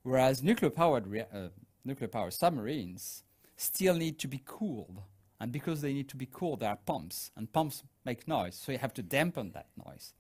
whereas 0.03 0.43
nuclear-powered 0.43 1.27
uh, 1.33 1.49
nuclear-powered 1.85 2.33
submarines 2.33 3.25
still 3.57 3.95
need 3.95 4.19
to 4.19 4.29
be 4.29 4.41
cooled. 4.45 5.03
And 5.39 5.53
because 5.53 5.83
they 5.83 5.93
need 5.93 6.09
to 6.09 6.17
be 6.17 6.29
cooled, 6.33 6.61
there 6.61 6.71
are 6.71 6.79
pumps, 6.87 7.31
and 7.37 7.53
pumps 7.53 7.83
make 8.07 8.27
noise, 8.27 8.55
so 8.55 8.73
you 8.73 8.79
have 8.79 8.95
to 8.95 9.03
dampen 9.03 9.53
that 9.53 9.67
noise. 9.85 10.15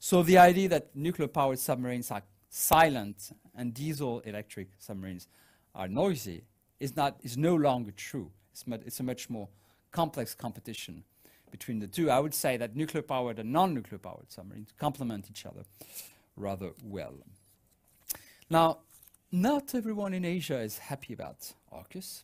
So 0.00 0.22
the 0.22 0.38
idea 0.38 0.68
that 0.70 0.94
nuclear-powered 0.94 1.60
submarines 1.60 2.10
are 2.10 2.22
silent 2.48 3.30
and 3.54 3.74
diesel-electric 3.74 4.68
submarines 4.78 5.28
are 5.74 5.88
noisy 5.88 6.44
is, 6.80 6.96
not, 6.96 7.16
is 7.22 7.36
no 7.36 7.54
longer 7.54 7.90
true. 7.90 8.30
It's, 8.52 8.64
it's 8.86 9.00
a 9.00 9.02
much 9.02 9.28
more 9.28 9.48
complex 9.92 10.34
competition 10.34 11.04
between 11.50 11.78
the 11.78 11.86
two. 11.86 12.10
I 12.10 12.18
would 12.18 12.34
say 12.34 12.56
that 12.56 12.76
nuclear-powered 12.76 13.38
and 13.38 13.52
non-nuclear-powered 13.52 14.30
submarines 14.30 14.70
complement 14.78 15.28
each 15.30 15.46
other 15.46 15.62
rather 16.36 16.70
well. 16.82 17.14
Now, 18.50 18.78
not 19.32 19.74
everyone 19.74 20.14
in 20.14 20.24
Asia 20.24 20.60
is 20.60 20.78
happy 20.78 21.12
about 21.12 21.52
AUKUS. 21.72 22.22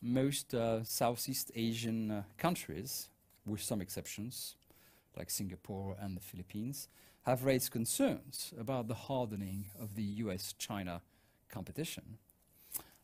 Most 0.00 0.54
uh, 0.54 0.82
Southeast 0.84 1.52
Asian 1.54 2.10
uh, 2.10 2.22
countries, 2.38 3.08
with 3.46 3.62
some 3.62 3.80
exceptions, 3.80 4.56
like 5.16 5.30
Singapore 5.30 5.96
and 6.00 6.16
the 6.16 6.20
Philippines, 6.20 6.88
have 7.24 7.44
raised 7.44 7.70
concerns 7.70 8.52
about 8.58 8.88
the 8.88 8.94
hardening 8.94 9.66
of 9.80 9.94
the 9.94 10.02
US-China 10.02 11.00
competition. 11.48 12.18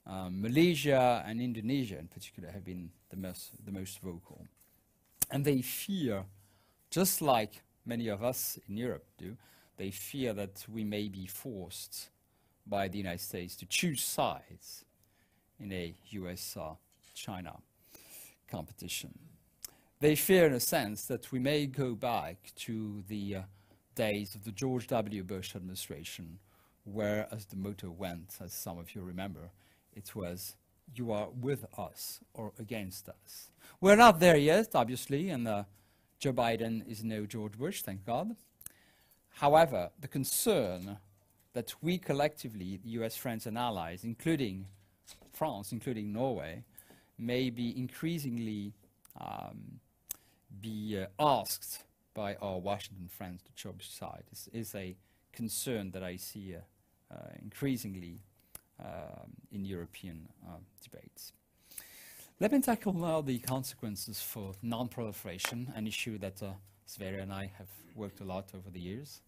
Um, 0.06 0.40
Malaysia 0.40 1.22
and 1.26 1.40
Indonesia 1.40 1.98
in 1.98 2.08
particular 2.08 2.50
have 2.50 2.64
been 2.64 2.90
the 3.10 3.16
most, 3.16 3.50
the 3.64 3.72
most 3.72 4.00
vocal. 4.00 4.46
And 5.30 5.44
they 5.44 5.62
fear, 5.62 6.24
just 6.90 7.20
like 7.20 7.62
many 7.84 8.08
of 8.08 8.24
us 8.24 8.58
in 8.68 8.76
Europe 8.76 9.04
do, 9.18 9.36
they 9.76 9.90
fear 9.90 10.32
that 10.32 10.64
we 10.68 10.82
may 10.82 11.08
be 11.08 11.26
forced 11.26 12.08
by 12.66 12.88
the 12.88 12.98
United 12.98 13.20
States 13.20 13.54
to 13.56 13.66
choose 13.66 14.02
sides 14.02 14.84
in 15.60 15.72
a 15.72 15.94
US-China 16.10 17.56
competition. 18.50 19.16
They 20.00 20.14
fear, 20.14 20.46
in 20.46 20.52
a 20.52 20.60
sense, 20.60 21.04
that 21.06 21.30
we 21.32 21.38
may 21.38 21.66
go 21.66 21.94
back 21.94 22.52
to 22.56 23.02
the 23.08 23.36
uh, 23.36 23.40
days 23.98 24.36
of 24.36 24.44
the 24.44 24.52
George 24.52 24.86
W. 24.86 25.24
Bush 25.24 25.56
administration, 25.56 26.38
where, 26.84 27.26
as 27.32 27.46
the 27.46 27.56
motto 27.56 27.90
went, 27.90 28.36
as 28.40 28.52
some 28.52 28.78
of 28.78 28.94
you 28.94 29.02
remember, 29.02 29.50
it 29.92 30.14
was, 30.14 30.54
you 30.94 31.10
are 31.10 31.28
with 31.30 31.66
us 31.76 32.20
or 32.32 32.52
against 32.60 33.08
us. 33.08 33.50
We're 33.80 33.96
not 33.96 34.20
there 34.20 34.36
yet, 34.36 34.68
obviously, 34.76 35.30
and 35.30 35.48
uh, 35.48 35.64
Joe 36.20 36.32
Biden 36.32 36.88
is 36.88 37.02
no 37.02 37.26
George 37.26 37.58
Bush, 37.58 37.82
thank 37.82 38.06
God. 38.06 38.36
However, 39.30 39.90
the 40.00 40.06
concern 40.06 40.98
that 41.54 41.74
we 41.82 41.98
collectively, 41.98 42.78
the 42.80 42.90
US 43.00 43.16
friends 43.16 43.46
and 43.46 43.58
allies, 43.58 44.04
including 44.04 44.66
France, 45.32 45.72
including 45.72 46.12
Norway, 46.12 46.62
may 47.18 47.50
be 47.50 47.76
increasingly 47.76 48.74
um, 49.20 49.80
be 50.60 51.00
uh, 51.02 51.06
asked 51.18 51.82
by 52.18 52.34
our 52.42 52.58
Washington 52.58 53.06
friends 53.06 53.44
to 53.44 53.52
choose 53.54 53.88
side 53.88 54.24
is, 54.32 54.48
is 54.52 54.74
a 54.74 54.96
concern 55.32 55.92
that 55.92 56.02
I 56.02 56.16
see 56.16 56.56
uh, 56.56 57.14
uh, 57.14 57.28
increasingly 57.40 58.18
um, 58.80 59.30
in 59.52 59.64
European 59.64 60.28
uh, 60.44 60.56
debates. 60.82 61.32
Let 62.40 62.50
me 62.50 62.60
tackle 62.60 62.92
now 62.92 63.20
the 63.20 63.38
consequences 63.38 64.20
for 64.20 64.54
non-proliferation, 64.62 65.72
an 65.76 65.86
issue 65.86 66.18
that 66.18 66.42
uh, 66.42 66.54
Sverre 66.86 67.20
and 67.20 67.32
I 67.32 67.52
have 67.56 67.68
worked 67.94 68.20
a 68.20 68.24
lot 68.24 68.46
over 68.52 68.68
the 68.68 68.80
years. 68.80 69.20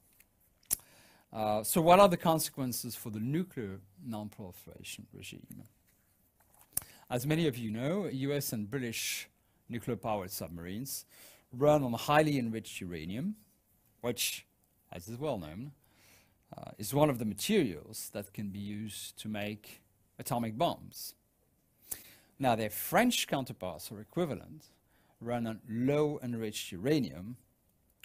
Uh, 1.33 1.63
so 1.63 1.81
what 1.81 2.01
are 2.01 2.09
the 2.09 2.17
consequences 2.17 2.97
for 2.97 3.11
the 3.11 3.21
nuclear 3.21 3.79
non-proliferation 4.05 5.07
regime? 5.13 5.63
As 7.09 7.25
many 7.25 7.47
of 7.47 7.57
you 7.57 7.71
know, 7.71 8.09
US 8.13 8.53
and 8.53 8.69
British 8.69 9.29
nuclear-powered 9.69 10.33
submarines 10.33 11.05
run 11.57 11.83
on 11.83 11.93
highly 11.93 12.39
enriched 12.39 12.81
uranium, 12.81 13.37
which, 14.01 14.47
as 14.93 15.09
is 15.09 15.19
well 15.19 15.39
known, 15.39 15.73
uh, 16.57 16.71
is 16.79 16.95
one 16.95 17.11
of 17.11 17.19
the 17.19 17.25
materials 17.25 18.11
that 18.13 18.33
can 18.33 18.49
be 18.51 18.59
used 18.59 19.19
to 19.21 19.29
make 19.29 19.83
atomic 20.19 20.59
bombs. 20.59 21.15
Now, 22.39 22.57
their 22.57 22.71
French 22.71 23.27
counterparts 23.27 23.91
or 23.93 24.01
equivalent 24.01 24.65
run 25.21 25.47
on 25.47 25.61
low 25.69 26.19
enriched 26.23 26.73
uranium, 26.73 27.37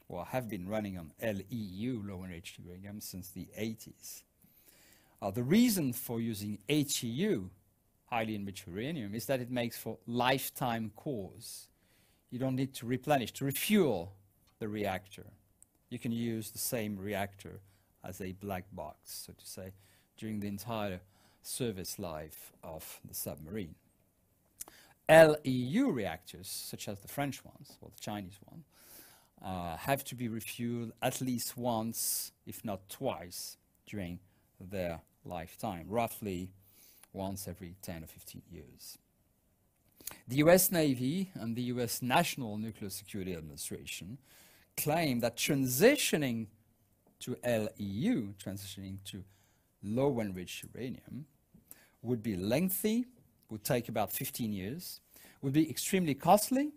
or 0.09 0.25
have 0.25 0.49
been 0.49 0.67
running 0.67 0.97
on 0.97 1.13
LEU, 1.21 2.03
low 2.05 2.23
enriched 2.23 2.59
uranium, 2.59 2.99
since 2.99 3.29
the 3.29 3.47
80s. 3.57 4.23
Uh, 5.21 5.31
the 5.31 5.43
reason 5.43 5.93
for 5.93 6.19
using 6.19 6.59
HEU, 6.67 7.49
highly 8.07 8.35
enriched 8.35 8.67
uranium, 8.67 9.15
is 9.15 9.25
that 9.25 9.39
it 9.39 9.49
makes 9.49 9.77
for 9.77 9.97
lifetime 10.05 10.91
cores. 10.95 11.69
You 12.35 12.39
don't 12.39 12.57
need 12.57 12.73
to 12.73 12.85
replenish, 12.85 13.31
to 13.35 13.45
refuel 13.45 14.11
the 14.59 14.67
reactor. 14.67 15.27
You 15.89 15.97
can 15.97 16.11
use 16.11 16.51
the 16.51 16.59
same 16.59 16.97
reactor 16.97 17.61
as 18.03 18.19
a 18.19 18.33
black 18.33 18.65
box, 18.73 19.23
so 19.25 19.31
to 19.31 19.45
say, 19.47 19.71
during 20.17 20.41
the 20.41 20.49
entire 20.49 20.99
service 21.41 21.97
life 21.97 22.51
of 22.61 22.99
the 23.07 23.13
submarine. 23.13 23.75
LEU 25.07 25.89
reactors, 25.89 26.49
such 26.49 26.89
as 26.89 26.99
the 26.99 27.07
French 27.07 27.41
ones, 27.45 27.77
or 27.79 27.89
the 27.95 28.01
Chinese 28.01 28.37
one, 28.43 28.65
uh, 29.41 29.77
have 29.77 30.03
to 30.03 30.13
be 30.13 30.27
refueled 30.27 30.91
at 31.01 31.21
least 31.21 31.55
once, 31.55 32.33
if 32.45 32.65
not 32.65 32.89
twice, 32.89 33.55
during 33.85 34.19
their 34.59 34.99
lifetime, 35.23 35.85
roughly 35.87 36.49
once 37.13 37.47
every 37.47 37.77
10 37.81 38.03
or 38.03 38.07
15 38.07 38.41
years. 38.51 38.97
The 40.27 40.37
US 40.37 40.71
Navy 40.71 41.31
and 41.35 41.55
the 41.55 41.63
US 41.63 42.01
National 42.01 42.57
Nuclear 42.57 42.89
Security 42.89 43.35
Administration 43.35 44.17
claim 44.75 45.19
that 45.19 45.37
transitioning 45.37 46.47
to 47.19 47.37
LEU, 47.43 48.33
transitioning 48.43 48.97
to 49.05 49.23
low 49.83 50.19
enriched 50.19 50.65
uranium, 50.73 51.25
would 52.01 52.21
be 52.23 52.35
lengthy, 52.35 53.05
would 53.49 53.63
take 53.63 53.87
about 53.87 54.11
15 54.11 54.51
years, 54.51 54.99
would 55.41 55.53
be 55.53 55.69
extremely 55.69 56.13
costly, 56.13 56.71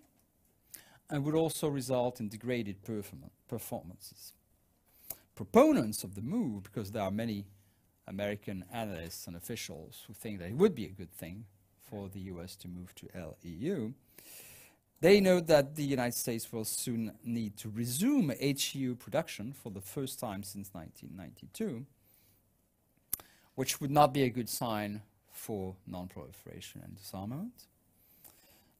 and 1.10 1.24
would 1.24 1.34
also 1.34 1.68
result 1.68 2.20
in 2.20 2.28
degraded 2.28 2.76
performances. 3.48 4.34
Proponents 5.34 6.04
of 6.04 6.14
the 6.14 6.22
move, 6.22 6.64
because 6.64 6.92
there 6.92 7.02
are 7.02 7.10
many 7.10 7.46
American 8.06 8.64
analysts 8.72 9.26
and 9.26 9.36
officials 9.36 10.04
who 10.06 10.12
think 10.12 10.38
that 10.38 10.48
it 10.48 10.54
would 10.54 10.74
be 10.74 10.84
a 10.84 10.90
good 10.90 11.12
thing 11.12 11.44
for 11.90 12.08
the 12.08 12.20
US 12.32 12.56
to 12.56 12.68
move 12.68 12.94
to 12.96 13.08
LEU, 13.14 13.92
They 15.00 15.20
note 15.20 15.46
that 15.46 15.76
the 15.76 15.84
United 15.84 16.16
States 16.16 16.52
will 16.52 16.64
soon 16.64 17.12
need 17.24 17.56
to 17.58 17.70
resume 17.70 18.32
HEU 18.40 18.96
production 18.96 19.52
for 19.52 19.70
the 19.70 19.80
first 19.80 20.18
time 20.18 20.42
since 20.42 20.70
1992, 20.72 21.86
which 23.54 23.80
would 23.80 23.92
not 23.92 24.12
be 24.12 24.24
a 24.24 24.28
good 24.28 24.48
sign 24.48 25.02
for 25.30 25.76
non-proliferation 25.86 26.80
and 26.84 26.96
disarmament. 26.96 27.66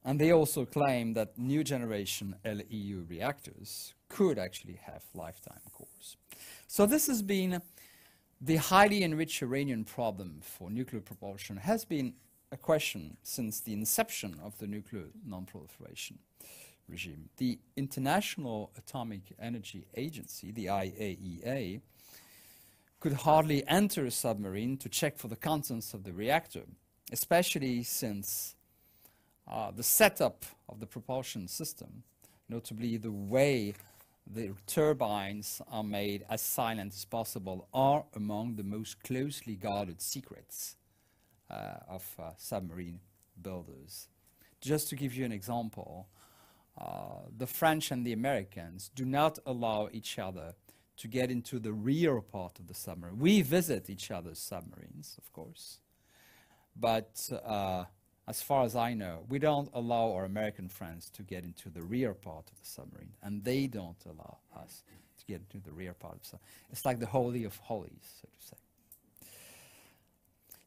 And 0.05 0.21
they 0.21 0.33
also 0.33 0.65
claim 0.65 1.15
that 1.15 1.39
new 1.39 1.63
generation 1.63 2.35
LEU 2.45 3.07
reactors 3.09 3.95
could 4.09 4.39
actually 4.39 4.81
have 4.83 5.05
lifetime 5.15 5.61
cores. 5.73 6.17
So 6.67 6.85
this 6.85 7.07
has 7.07 7.23
been 7.23 7.63
the 8.41 8.57
highly 8.57 9.05
enriched 9.05 9.41
uranium 9.41 9.85
problem 9.85 10.41
for 10.43 10.71
nuclear 10.71 11.03
propulsion 11.03 11.59
has 11.59 11.85
been 11.85 12.15
a 12.51 12.57
question 12.57 13.17
since 13.23 13.61
the 13.61 13.73
inception 13.73 14.41
of 14.43 14.59
the 14.59 14.67
nuclear 14.67 15.05
non-proliferation 15.27 16.19
regime. 16.89 17.29
The 17.37 17.59
International 17.77 18.71
Atomic 18.79 19.35
Energy 19.39 19.87
Agency, 19.95 20.51
the 20.51 20.67
IAEA, 20.67 21.81
could 23.01 23.13
hardly 23.13 23.67
enter 23.69 24.07
a 24.07 24.11
submarine 24.11 24.77
to 24.79 24.89
check 24.89 25.19
for 25.19 25.29
the 25.29 25.37
contents 25.37 25.95
of 25.95 26.05
the 26.05 26.13
reactor, 26.13 26.63
especially 27.13 27.83
since 27.83 28.57
uh, 29.47 29.71
the 29.71 29.83
setup 29.83 30.45
of 30.69 30.81
the 30.81 30.87
propulsion 30.87 31.49
system, 31.49 32.03
notably 32.49 32.97
the 32.97 33.13
way 33.13 33.75
the 34.27 34.53
turbines 34.67 35.63
are 35.71 35.85
made 35.85 36.25
as 36.29 36.43
silent 36.43 36.93
as 36.93 37.05
possible, 37.05 37.69
are 37.73 38.05
among 38.15 38.57
the 38.57 38.65
most 38.65 39.03
closely 39.03 39.55
guarded 39.55 40.01
secrets 40.03 40.78
of 41.51 42.15
uh, 42.19 42.31
submarine 42.37 43.01
builders. 43.41 44.09
Just 44.61 44.89
to 44.89 44.97
give 44.97 45.15
you 45.15 45.25
an 45.25 45.33
example, 45.33 46.09
uh, 46.77 47.23
the 47.37 47.47
French 47.47 47.91
and 47.91 48.07
the 48.07 48.13
Americans 48.13 48.91
do 48.95 49.05
not 49.05 49.39
allow 49.47 49.89
each 49.93 50.19
other 50.19 50.55
to 50.97 51.09
get 51.09 51.31
into 51.31 51.59
the 51.59 51.73
rear 51.73 52.21
part 52.21 52.59
of 52.59 52.67
the 52.67 52.75
submarine. 52.75 53.19
We 53.19 53.43
visit 53.43 53.89
each 53.89 54.11
other's 54.11 54.39
submarines, 54.39 55.17
of 55.19 55.33
course, 55.33 55.79
but 56.75 57.29
uh, 57.45 57.85
as 58.27 58.43
far 58.43 58.65
as 58.65 58.77
I 58.77 58.95
know, 58.95 59.25
we 59.29 59.39
don't 59.39 59.71
allow 59.73 60.13
our 60.13 60.25
American 60.25 60.69
friends 60.69 61.09
to 61.11 61.23
get 61.23 61.45
into 61.45 61.71
the 61.71 61.83
rear 61.83 62.15
part 62.15 62.51
of 62.51 62.61
the 62.61 62.67
submarine, 62.67 63.15
and 63.23 63.45
they 63.45 63.67
don't 63.67 64.05
allow 64.05 64.39
us 64.57 64.83
to 65.19 65.25
get 65.25 65.41
into 65.41 65.65
the 65.65 65.73
rear 65.73 65.95
part 65.95 66.15
of 66.15 66.21
the 66.23 66.29
submarine. 66.29 66.67
It's 66.71 66.85
like 66.85 66.99
the 66.99 67.07
holy 67.07 67.45
of 67.45 67.57
holies, 67.57 68.07
so 68.21 68.29
to 68.29 68.47
say. 68.47 68.57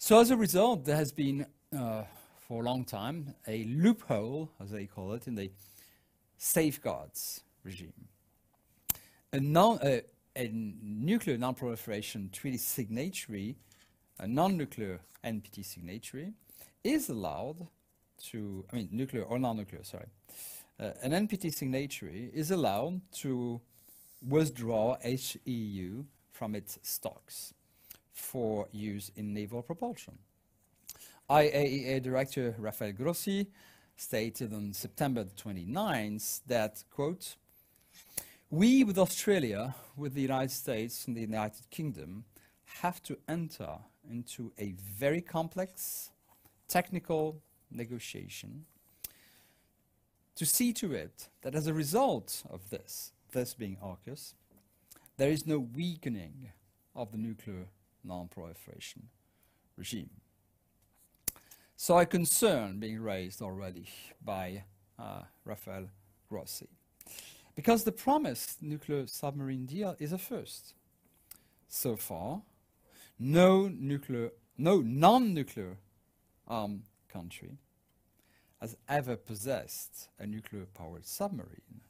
So 0.03 0.19
as 0.19 0.31
a 0.31 0.35
result, 0.35 0.85
there 0.85 0.95
has 0.95 1.11
been, 1.11 1.45
uh, 1.77 2.05
for 2.39 2.63
a 2.63 2.65
long 2.65 2.85
time, 2.85 3.35
a 3.47 3.65
loophole, 3.65 4.49
as 4.59 4.71
they 4.71 4.87
call 4.87 5.13
it, 5.13 5.27
in 5.27 5.35
the 5.35 5.51
safeguards 6.39 7.41
regime. 7.63 8.07
A, 9.31 9.39
non, 9.39 9.77
uh, 9.77 9.99
a 10.35 10.49
nuclear 10.51 11.37
non-proliferation 11.37 12.31
treaty 12.33 12.57
signatory, 12.57 13.57
a 14.17 14.25
non-nuclear 14.25 15.01
NPT 15.23 15.63
signatory, 15.63 16.33
is 16.83 17.07
allowed 17.09 17.67
to, 18.23 18.65
I 18.73 18.77
mean, 18.77 18.89
nuclear 18.91 19.21
or 19.21 19.37
non-nuclear, 19.37 19.83
sorry. 19.83 20.07
Uh, 20.79 20.93
an 21.03 21.11
NPT 21.11 21.53
signatory 21.53 22.31
is 22.33 22.49
allowed 22.49 23.01
to 23.17 23.61
withdraw 24.27 24.97
HEU 25.03 26.05
from 26.31 26.55
its 26.55 26.79
stocks 26.81 27.53
for 28.13 28.67
use 28.71 29.11
in 29.15 29.33
naval 29.33 29.61
propulsion. 29.61 30.17
IAEA 31.29 32.01
Director 32.01 32.55
Rafael 32.57 32.91
Grossi 32.91 33.47
stated 33.95 34.53
on 34.53 34.73
September 34.73 35.23
29th 35.23 36.41
that, 36.47 36.83
quote, 36.89 37.35
we 38.49 38.83
with 38.83 38.97
Australia, 38.97 39.75
with 39.95 40.13
the 40.13 40.21
United 40.21 40.51
States 40.51 41.07
and 41.07 41.15
the 41.15 41.21
United 41.21 41.69
Kingdom, 41.69 42.25
have 42.81 43.01
to 43.03 43.17
enter 43.27 43.77
into 44.09 44.51
a 44.57 44.73
very 44.73 45.21
complex 45.21 46.09
technical 46.67 47.41
negotiation 47.69 48.65
to 50.35 50.45
see 50.45 50.73
to 50.73 50.93
it 50.93 51.29
that 51.43 51.55
as 51.55 51.67
a 51.67 51.73
result 51.73 52.43
of 52.49 52.69
this, 52.71 53.11
this 53.31 53.53
being 53.53 53.77
AUKUS, 53.77 54.33
there 55.17 55.29
is 55.29 55.45
no 55.45 55.59
weakening 55.59 56.51
of 56.95 57.11
the 57.11 57.17
nuclear 57.17 57.67
non-proliferation 58.03 59.09
regime. 59.77 60.09
So 61.75 61.97
a 61.97 62.05
concern 62.05 62.79
being 62.79 63.01
raised 63.01 63.41
already 63.41 63.87
by 64.23 64.63
uh, 64.99 65.23
Rafael 65.45 65.89
Grossi. 66.29 66.69
Because 67.55 67.83
the 67.83 67.91
promised 67.91 68.61
nuclear 68.61 69.07
submarine 69.07 69.65
deal 69.65 69.95
is 69.99 70.13
a 70.13 70.17
first. 70.17 70.73
So 71.67 71.95
far, 71.95 72.43
no 73.17 73.67
nuclear, 73.67 74.31
no 74.57 74.81
non-nuclear 74.81 75.77
armed 76.47 76.83
country 77.11 77.57
has 78.59 78.77
ever 78.87 79.15
possessed 79.15 80.09
a 80.19 80.27
nuclear-powered 80.27 81.05
submarine. 81.05 81.81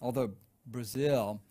Although 0.00 0.32
Brazil 0.66 1.42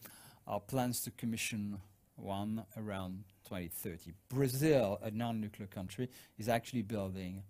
uh, 0.48 0.60
plans 0.60 1.02
to 1.02 1.12
commission 1.12 1.80
one 2.16 2.66
around 2.76 3.26
2030. 3.48 4.14
Brazil, 4.30 5.00
a 5.02 5.12
non-nuclear 5.12 5.68
country, 5.68 6.10
is 6.38 6.50
actually 6.50 6.82
building 6.82 7.44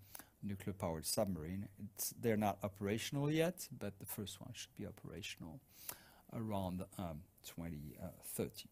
nuclear-powered 0.43 1.05
submarine. 1.05 1.67
It's, 1.95 2.13
they're 2.21 2.37
not 2.37 2.59
operational 2.63 3.31
yet, 3.31 3.67
but 3.79 3.97
the 3.99 4.05
first 4.05 4.39
one 4.39 4.51
should 4.53 4.75
be 4.77 4.85
operational 4.85 5.59
around 6.35 6.83
um, 6.99 7.21
2030. 7.45 8.69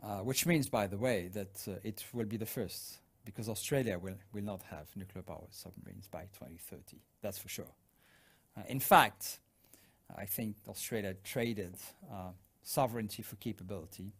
Uh, 0.00 0.18
which 0.18 0.46
means, 0.46 0.68
by 0.68 0.86
the 0.86 0.98
way, 0.98 1.28
that 1.32 1.66
uh, 1.66 1.72
it 1.82 2.04
will 2.12 2.26
be 2.26 2.36
the 2.36 2.46
first, 2.46 2.98
because 3.24 3.48
Australia 3.48 3.98
will, 3.98 4.14
will 4.32 4.44
not 4.44 4.62
have 4.70 4.86
nuclear-powered 4.94 5.52
submarines 5.52 6.08
by 6.08 6.22
2030, 6.38 6.98
that's 7.22 7.38
for 7.38 7.48
sure. 7.48 7.72
Uh, 8.56 8.62
in 8.68 8.80
fact, 8.80 9.40
I 10.16 10.26
think 10.26 10.56
Australia 10.68 11.16
traded 11.24 11.74
uh, 12.12 12.30
sovereignty 12.62 13.22
for 13.22 13.36
capability 13.36 14.12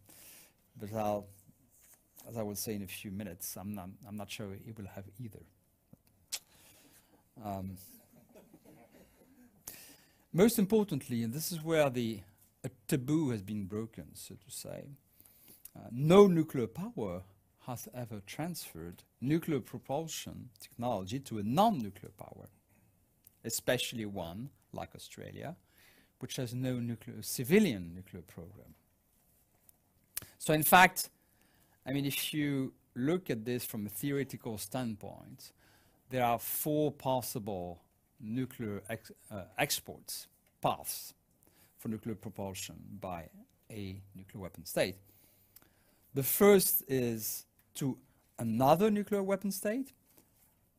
but 0.79 0.93
I'll, 0.93 1.27
as 2.27 2.37
I 2.37 2.43
will 2.43 2.55
say 2.55 2.75
in 2.75 2.83
a 2.83 2.87
few 2.87 3.11
minutes, 3.11 3.57
I'm 3.57 3.73
not, 3.73 3.89
I'm 4.07 4.15
not 4.15 4.31
sure 4.31 4.53
it 4.53 4.77
will 4.77 4.87
have 4.95 5.05
either. 5.19 5.39
Um, 7.43 7.77
most 10.31 10.59
importantly, 10.59 11.23
and 11.23 11.33
this 11.33 11.51
is 11.51 11.63
where 11.63 11.89
the 11.89 12.19
taboo 12.87 13.31
has 13.31 13.41
been 13.41 13.65
broken, 13.65 14.09
so 14.13 14.35
to 14.35 14.51
say, 14.51 14.89
uh, 15.75 15.87
no 15.91 16.27
nuclear 16.27 16.67
power 16.67 17.23
has 17.65 17.87
ever 17.93 18.21
transferred 18.25 19.03
nuclear 19.21 19.59
propulsion 19.59 20.49
technology 20.59 21.19
to 21.19 21.37
a 21.39 21.43
non-nuclear 21.43 22.11
power, 22.17 22.47
especially 23.43 24.05
one 24.05 24.49
like 24.73 24.95
Australia, 24.95 25.55
which 26.19 26.35
has 26.35 26.53
no 26.53 26.79
nuclear 26.79 27.21
civilian 27.21 27.93
nuclear 27.95 28.23
program. 28.23 28.73
So 30.39 30.53
in 30.53 30.63
fact, 30.63 31.09
I 31.85 31.93
mean, 31.93 32.05
if 32.05 32.33
you 32.33 32.73
look 32.95 33.29
at 33.29 33.45
this 33.45 33.65
from 33.65 33.85
a 33.85 33.89
theoretical 33.89 34.57
standpoint, 34.57 35.51
there 36.09 36.23
are 36.23 36.39
four 36.39 36.91
possible 36.91 37.81
nuclear 38.19 38.81
ex 38.89 39.11
uh, 39.31 39.43
exports 39.57 40.27
paths 40.61 41.13
for 41.77 41.89
nuclear 41.89 42.15
propulsion 42.15 42.75
by 42.99 43.29
a 43.69 44.01
nuclear 44.15 44.41
weapon 44.41 44.65
state. 44.65 44.95
The 46.13 46.23
first 46.23 46.83
is 46.87 47.45
to 47.75 47.97
another 48.39 48.89
nuclear 48.89 49.21
weapon 49.21 49.51
state, 49.51 49.91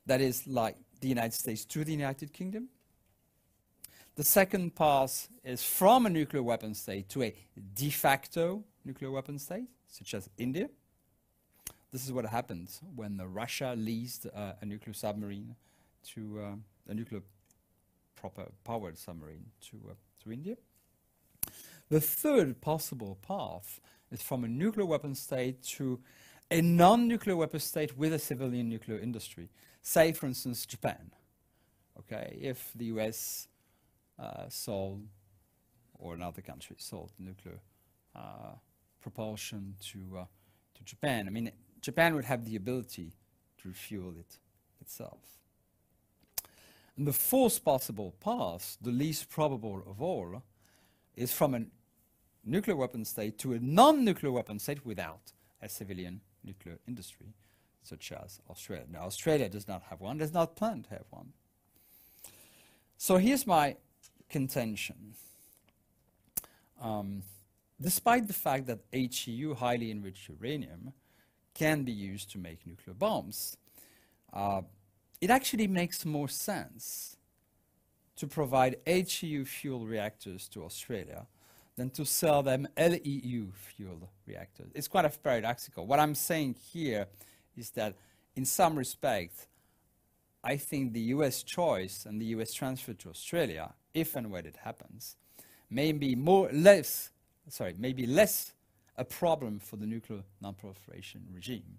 that 0.07 0.21
is 0.21 0.47
like 0.47 0.77
the 1.01 1.09
United 1.09 1.35
States 1.35 1.65
to 1.67 1.85
the 1.85 1.93
United 1.93 2.33
Kingdom. 2.33 2.69
The 4.17 4.25
second 4.25 4.75
path 4.75 5.29
is 5.45 5.63
from 5.63 6.05
a 6.05 6.11
nuclear 6.11 6.43
weapon 6.43 6.75
state 6.75 7.09
to 7.11 7.23
a 7.23 7.35
de 7.75 7.91
facto 7.91 8.65
nuclear 8.85 9.11
weapon 9.11 9.39
state, 9.39 9.69
such 9.89 10.15
as 10.15 10.29
India. 10.39 10.69
This 11.93 12.05
is 12.05 12.13
what 12.13 12.25
happens 12.27 12.81
when 12.95 13.21
Russia 13.21 13.75
leased 13.77 14.27
uh, 14.27 14.53
a 14.61 14.67
nuclear 14.67 14.95
submarine 14.95 15.57
to 16.15 16.41
uh, 16.41 16.91
a 16.91 16.95
nuclear 16.95 17.23
proper 18.15 18.47
powered 18.65 18.99
submarine 18.99 19.47
to, 19.71 19.77
uh, 19.91 19.95
to 20.23 20.33
India. 20.33 20.57
The 21.89 22.01
third 22.01 22.61
possible 22.61 23.19
path 23.27 23.81
is 24.13 24.23
from 24.23 24.45
a 24.45 24.49
nuclear 24.49 24.87
weapon 24.87 25.15
state 25.15 25.63
to 25.77 26.01
a 26.51 26.61
non-nuclear 26.61 27.37
weapon 27.37 27.61
state 27.61 27.97
with 27.97 28.13
a 28.13 28.19
civilian 28.19 28.69
nuclear 28.69 28.99
industry. 28.99 29.51
Say, 29.83 30.13
for 30.13 30.27
instance, 30.27 30.67
Japan. 30.67 31.13
Okay, 31.99 32.39
if 32.41 32.73
the 32.75 32.87
US 32.87 33.49
uh, 34.19 34.49
sold, 34.49 35.07
or 35.99 36.15
another 36.15 36.43
country 36.43 36.77
sold 36.79 37.13
nuclear 37.19 37.61
uh, 38.15 38.55
propulsion 39.01 39.75
to, 39.81 40.19
uh, 40.19 40.25
to 40.75 40.85
Japan. 40.85 41.27
I 41.27 41.31
mean, 41.31 41.51
Japan 41.81 42.15
would 42.15 42.25
have 42.25 42.45
the 42.45 42.57
ability 42.57 43.13
to 43.59 43.69
refuel 43.69 44.15
it 44.19 44.39
itself. 44.81 45.21
And 46.97 47.07
the 47.07 47.13
fourth 47.13 47.65
possible 47.65 48.15
path, 48.21 48.77
the 48.81 48.91
least 48.91 49.31
probable 49.31 49.83
of 49.89 50.03
all, 50.03 50.43
is 51.17 51.33
from 51.33 51.55
a 51.55 51.65
nuclear 52.45 52.77
weapon 52.77 53.05
state 53.05 53.39
to 53.39 53.53
a 53.53 53.59
non-nuclear 53.59 54.33
weapon 54.33 54.59
state 54.59 54.85
without 54.85 55.33
a 55.63 55.69
civilian 55.69 56.21
nuclear 56.45 56.79
industry, 56.87 57.35
such 57.83 58.13
as 58.13 58.41
Australia. 58.49 58.87
Now, 58.91 59.01
Australia 59.01 59.49
does 59.49 59.69
not 59.69 59.83
have 59.91 60.01
one, 60.01 60.19
does 60.19 60.33
not 60.33 60.57
plan 60.57 60.83
to 60.85 60.91
have 60.91 61.07
one. 61.11 61.33
So 62.97 63.17
here's 63.17 63.47
my 63.47 63.77
contention. 64.29 65.15
Um, 66.81 67.23
despite 67.81 68.27
the 68.27 68.33
fact 68.33 68.67
that 68.67 68.81
HEU, 68.93 69.55
highly 69.55 69.91
enriched 69.91 70.29
uranium, 70.29 70.93
can 71.55 71.83
be 71.83 71.93
used 71.93 72.31
to 72.33 72.39
make 72.39 72.67
nuclear 72.67 72.95
bombs, 72.95 73.57
uh, 74.33 74.63
it 75.21 75.31
actually 75.31 75.67
makes 75.67 76.05
more 76.05 76.29
sense 76.29 77.17
to 78.17 78.27
provide 78.27 78.77
HEU 78.87 79.45
fuel 79.45 79.87
reactors 79.87 80.49
to 80.49 80.65
Australia 80.65 81.27
than 81.77 81.91
to 81.91 82.05
sell 82.05 82.43
them 82.43 82.69
LEU 82.77 83.51
fuel 83.55 84.11
reactors. 84.27 84.71
It's 84.75 84.89
quite 84.89 85.07
a 85.07 85.11
paradoxical. 85.11 85.87
What 85.87 85.99
I'm 85.99 86.15
saying 86.15 86.57
here 86.73 87.07
is 87.57 87.71
that 87.71 87.95
in 88.37 88.45
some 88.45 88.77
respect, 88.77 89.47
I 90.43 90.57
think 90.57 90.93
the 90.93 91.01
US 91.17 91.43
choice 91.43 92.07
and 92.07 92.21
the 92.21 92.27
US 92.37 92.53
transfer 92.53 92.93
to 92.95 93.11
Australia, 93.11 93.73
if 93.95 94.17
and 94.17 94.31
when 94.31 94.47
it 94.47 94.57
happens, 94.65 95.17
may 95.71 95.93
be 95.93 96.15
more 96.15 96.51
less 96.53 97.11
sorry, 97.49 97.75
maybe 97.79 98.07
less 98.07 98.53
a 98.97 99.05
problem 99.05 99.59
for 99.59 99.77
the 99.77 99.87
nuclear 99.87 100.23
non-proliferation 100.41 101.27
regime 101.33 101.79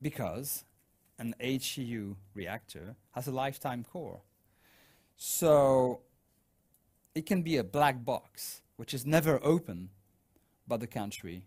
because 0.00 0.64
an 1.18 1.34
HEU 1.38 2.16
reactor 2.34 2.96
has 3.12 3.26
a 3.26 3.30
lifetime 3.30 3.84
core. 3.84 4.22
So 5.16 6.00
it 7.14 7.26
can 7.26 7.42
be 7.42 7.58
a 7.58 7.64
black 7.64 8.04
box, 8.04 8.62
which 8.76 8.94
is 8.94 9.04
never 9.04 9.38
open 9.44 9.90
by 10.66 10.78
the 10.78 10.86
country 10.86 11.44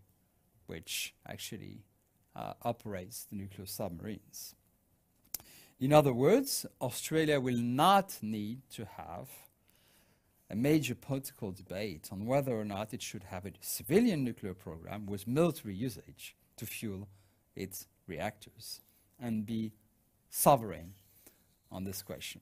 which 0.68 1.14
actually 1.28 1.84
uh, 2.36 2.54
operates 2.64 3.26
the 3.26 3.36
nuclear 3.36 3.66
submarines. 3.66 4.56
In 5.80 5.92
other 5.92 6.14
words, 6.14 6.66
Australia 6.82 7.40
will 7.40 7.58
not 7.58 8.18
need 8.22 8.62
to 8.72 8.86
have 8.86 9.28
a 10.54 10.56
major 10.56 10.94
political 10.94 11.52
debate 11.52 12.10
on 12.12 12.28
whether 12.28 12.54
or 12.56 12.64
not 12.64 12.94
it 12.94 13.02
should 13.02 13.24
have 13.24 13.44
a 13.44 13.52
civilian 13.60 14.24
nuclear 14.24 14.54
program 14.54 15.08
with 15.08 15.28
military 15.28 15.74
usage 15.74 16.36
to 16.58 16.68
fuel 16.68 17.08
its 17.56 17.88
reactors 18.06 18.82
and 19.20 19.48
be 19.48 19.72
sovereign 20.30 20.94
on 21.72 21.86
this 21.86 22.04
question. 22.04 22.40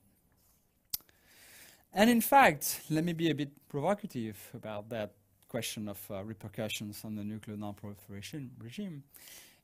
And 1.94 2.10
in 2.10 2.20
fact, 2.20 2.82
let 2.90 3.02
me 3.02 3.14
be 3.14 3.30
a 3.30 3.34
bit 3.34 3.50
provocative 3.70 4.36
about 4.52 4.90
that 4.90 5.12
question 5.48 5.88
of 5.88 5.98
uh, 6.10 6.22
repercussions 6.22 7.06
on 7.06 7.16
the 7.16 7.24
nuclear 7.24 7.56
non-proliferation 7.56 8.50
regime. 8.58 9.04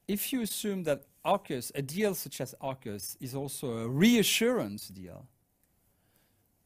If 0.07 0.33
you 0.33 0.41
assume 0.41 0.85
that 0.85 1.05
AUKUS, 1.23 1.71
a 1.75 1.83
deal 1.83 2.15
such 2.15 2.41
as 2.41 2.55
AUKUS, 2.63 3.19
is 3.21 3.35
also 3.35 3.77
a 3.77 3.89
reassurance 3.89 4.89
deal, 4.89 5.27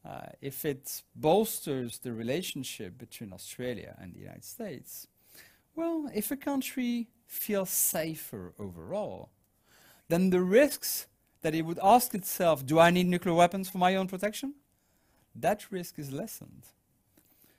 uh, 0.05 0.27
if 0.41 0.65
it 0.65 1.03
bolsters 1.15 1.99
the 1.99 2.11
relationship 2.11 2.97
between 2.97 3.31
Australia 3.31 3.95
and 3.99 4.13
the 4.13 4.19
United 4.19 4.43
States, 4.43 5.07
well, 5.75 6.09
if 6.13 6.29
a 6.29 6.35
country 6.35 7.07
feels 7.25 7.69
safer 7.69 8.53
overall, 8.59 9.29
then 10.09 10.29
the 10.29 10.41
risks 10.41 11.07
that 11.41 11.55
it 11.55 11.63
would 11.63 11.79
ask 11.81 12.13
itself, 12.13 12.65
do 12.65 12.79
I 12.79 12.89
need 12.89 13.07
nuclear 13.07 13.33
weapons 13.33 13.69
for 13.69 13.77
my 13.77 13.95
own 13.95 14.07
protection? 14.07 14.53
That 15.35 15.71
risk 15.71 15.97
is 15.97 16.11
lessened. 16.11 16.65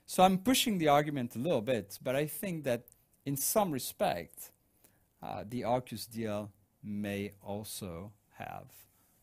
So 0.06 0.22
I'm 0.22 0.38
pushing 0.38 0.78
the 0.78 0.88
argument 0.88 1.34
a 1.34 1.38
little 1.38 1.62
bit, 1.62 1.98
but 2.02 2.14
I 2.14 2.26
think 2.26 2.64
that 2.64 2.84
in 3.24 3.36
some 3.36 3.72
respect, 3.72 4.50
uh, 5.22 5.44
the 5.48 5.62
AUKUS 5.62 6.10
deal 6.10 6.52
may 6.82 7.32
also 7.42 8.12
have 8.36 8.66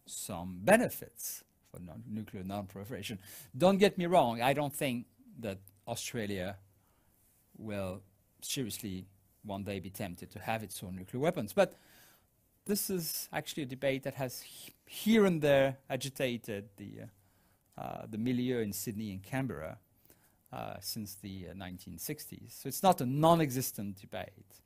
some 0.05 0.57
benefits 0.63 1.43
for 1.71 1.79
non 1.79 2.03
nuclear 2.07 2.43
non-proliferation. 2.43 3.19
Don't 3.57 3.77
get 3.77 3.97
me 3.97 4.05
wrong, 4.05 4.41
I 4.41 4.53
don't 4.53 4.73
think 4.73 5.05
that 5.39 5.59
Australia 5.87 6.57
will 7.57 8.01
seriously 8.41 9.05
one 9.43 9.63
day 9.63 9.79
be 9.79 9.89
tempted 9.89 10.31
to 10.31 10.39
have 10.39 10.63
its 10.63 10.83
own 10.83 10.95
nuclear 10.95 11.21
weapons. 11.21 11.53
But 11.53 11.75
this 12.65 12.89
is 12.89 13.27
actually 13.33 13.63
a 13.63 13.67
debate 13.67 14.03
that 14.03 14.15
has 14.15 14.43
here 14.85 15.25
and 15.25 15.41
there 15.41 15.77
agitated 15.89 16.69
the, 16.77 16.91
uh, 17.77 17.81
uh, 17.81 18.05
the 18.09 18.17
milieu 18.17 18.59
in 18.59 18.73
Sydney 18.73 19.11
and 19.11 19.23
Canberra 19.23 19.77
uh, 20.53 20.75
since 20.79 21.15
the 21.15 21.45
1960s. 21.55 22.33
Uh, 22.33 22.49
so 22.49 22.67
it's 22.67 22.83
not 22.83 23.01
a 23.01 23.05
non-existent 23.05 23.99
debate. 23.99 24.61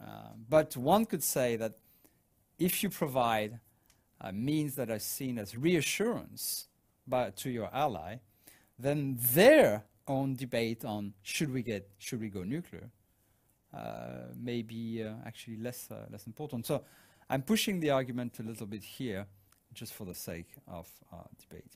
Uh, 0.00 0.30
but 0.48 0.76
one 0.76 1.04
could 1.04 1.22
say 1.22 1.56
that 1.56 1.74
if 2.58 2.82
you 2.82 2.88
provide 2.88 3.60
uh, 4.20 4.32
means 4.32 4.74
that 4.74 4.90
are 4.90 4.98
seen 4.98 5.38
as 5.38 5.56
reassurance 5.56 6.66
by, 7.06 7.30
to 7.30 7.50
your 7.50 7.70
ally, 7.72 8.16
then 8.78 9.18
their 9.18 9.84
own 10.06 10.34
debate 10.34 10.84
on 10.84 11.14
should 11.22 11.52
we 11.52 11.62
get 11.62 11.88
should 11.98 12.20
we 12.20 12.28
go 12.28 12.42
nuclear 12.42 12.90
uh, 13.72 14.32
may 14.36 14.62
be 14.62 15.02
uh, 15.02 15.12
actually 15.24 15.56
less 15.56 15.88
uh, 15.90 16.06
less 16.10 16.26
important. 16.26 16.66
So 16.66 16.82
I'm 17.28 17.42
pushing 17.42 17.80
the 17.80 17.90
argument 17.90 18.38
a 18.40 18.42
little 18.42 18.66
bit 18.66 18.82
here, 18.82 19.26
just 19.72 19.94
for 19.94 20.04
the 20.04 20.14
sake 20.14 20.50
of 20.66 20.88
uh, 21.12 21.18
debate. 21.38 21.72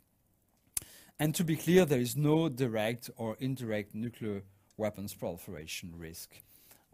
And 1.21 1.35
to 1.37 1.45
be 1.45 1.57
clear, 1.57 1.85
there 1.85 2.01
is 2.01 2.17
no 2.17 2.49
direct 2.49 3.11
or 3.17 3.37
indirect 3.39 3.95
nuclear 3.95 4.43
weapons 4.77 5.15
proliferation 5.15 5.93
risk 5.97 6.35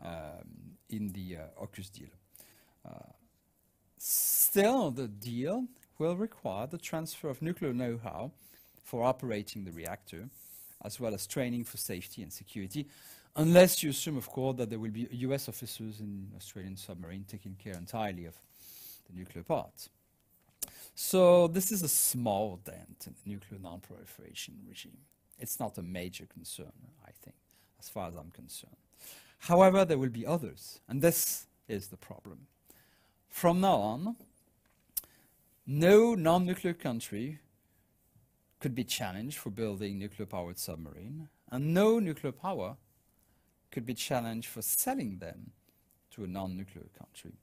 um, 0.04 0.76
in 0.90 1.12
the 1.12 1.38
uh, 1.38 1.64
AUKUS 1.64 1.90
deal. 1.90 2.10
Still, 4.50 4.90
the 4.90 5.06
deal 5.06 5.68
will 6.00 6.16
require 6.16 6.66
the 6.66 6.76
transfer 6.76 7.28
of 7.28 7.40
nuclear 7.40 7.72
know-how 7.72 8.32
for 8.82 9.04
operating 9.04 9.64
the 9.64 9.70
reactor, 9.70 10.28
as 10.84 10.98
well 10.98 11.14
as 11.14 11.24
training 11.24 11.62
for 11.62 11.76
safety 11.76 12.20
and 12.20 12.32
security, 12.32 12.88
unless 13.36 13.80
you 13.80 13.90
assume, 13.90 14.16
of 14.16 14.28
course, 14.28 14.56
that 14.56 14.68
there 14.68 14.80
will 14.80 14.90
be 14.90 15.06
US 15.12 15.48
officers 15.48 16.00
in 16.00 16.32
Australian 16.36 16.76
submarine 16.76 17.24
taking 17.28 17.54
care 17.62 17.74
entirely 17.74 18.24
of 18.24 18.34
the 19.08 19.16
nuclear 19.16 19.44
part. 19.44 19.88
So 20.96 21.46
this 21.46 21.70
is 21.70 21.84
a 21.84 21.88
small 21.88 22.58
dent 22.64 23.06
in 23.06 23.14
the 23.22 23.30
nuclear 23.30 23.60
non-proliferation 23.60 24.54
regime. 24.68 24.98
It's 25.38 25.60
not 25.60 25.78
a 25.78 25.82
major 25.82 26.26
concern, 26.26 26.72
I 27.06 27.12
think, 27.22 27.36
as 27.78 27.88
far 27.88 28.08
as 28.08 28.16
I'm 28.16 28.32
concerned. 28.32 28.74
However, 29.38 29.84
there 29.84 29.96
will 29.96 30.08
be 30.08 30.26
others, 30.26 30.80
and 30.88 31.00
this 31.00 31.46
is 31.68 31.86
the 31.86 31.96
problem. 31.96 32.48
From 33.28 33.60
now 33.60 33.76
on, 33.76 34.16
no 35.70 36.16
non-nuclear 36.16 36.74
country 36.74 37.38
could 38.58 38.74
be 38.74 38.82
challenged 38.82 39.38
for 39.38 39.50
building 39.50 40.00
nuclear-powered 40.00 40.58
submarine, 40.58 41.28
and 41.48 41.72
no 41.72 42.00
nuclear 42.00 42.32
power 42.32 42.76
could 43.70 43.86
be 43.86 43.94
challenged 43.94 44.48
for 44.48 44.62
selling 44.62 45.18
them 45.18 45.52
to 46.10 46.24
a 46.24 46.26
non-nuclear 46.26 46.88
country. 46.98 47.34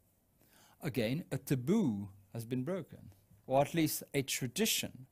Again, 0.83 1.23
a 1.31 1.37
taboo 1.37 2.09
has 2.33 2.43
been 2.43 2.63
broken, 2.63 3.11
or 3.47 3.61
at 3.61 3.73
least 3.73 4.03
a 4.13 4.23
tradition 4.23 5.05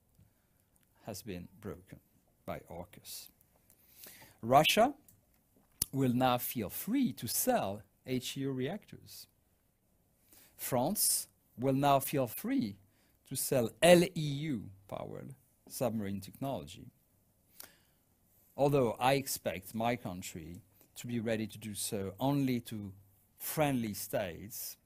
has 1.05 1.21
been 1.21 1.47
broken 1.61 1.99
by 2.45 2.59
AUKUS. 2.69 3.29
Russia 4.41 4.93
will 5.93 6.13
now 6.13 6.37
feel 6.37 6.69
free 6.69 7.13
to 7.13 7.27
sell 7.29 7.81
HEU 8.05 8.51
reactors. 8.51 9.27
France 10.57 11.29
will 11.57 11.73
now 11.73 12.01
feel 12.01 12.27
free 12.27 12.75
to 13.29 13.35
sell 13.35 13.69
LEU-powered 13.83 15.35
submarine 15.67 16.21
technology. 16.21 16.87
Although 18.57 18.95
I 18.99 19.13
expect 19.13 19.75
my 19.75 19.95
country 19.95 20.61
to 20.95 21.07
be 21.07 21.19
ready 21.19 21.47
to 21.47 21.57
do 21.57 21.73
so 21.73 22.13
only 22.19 22.59
to 22.61 22.93
friendly 23.37 23.93
states, 23.93 24.77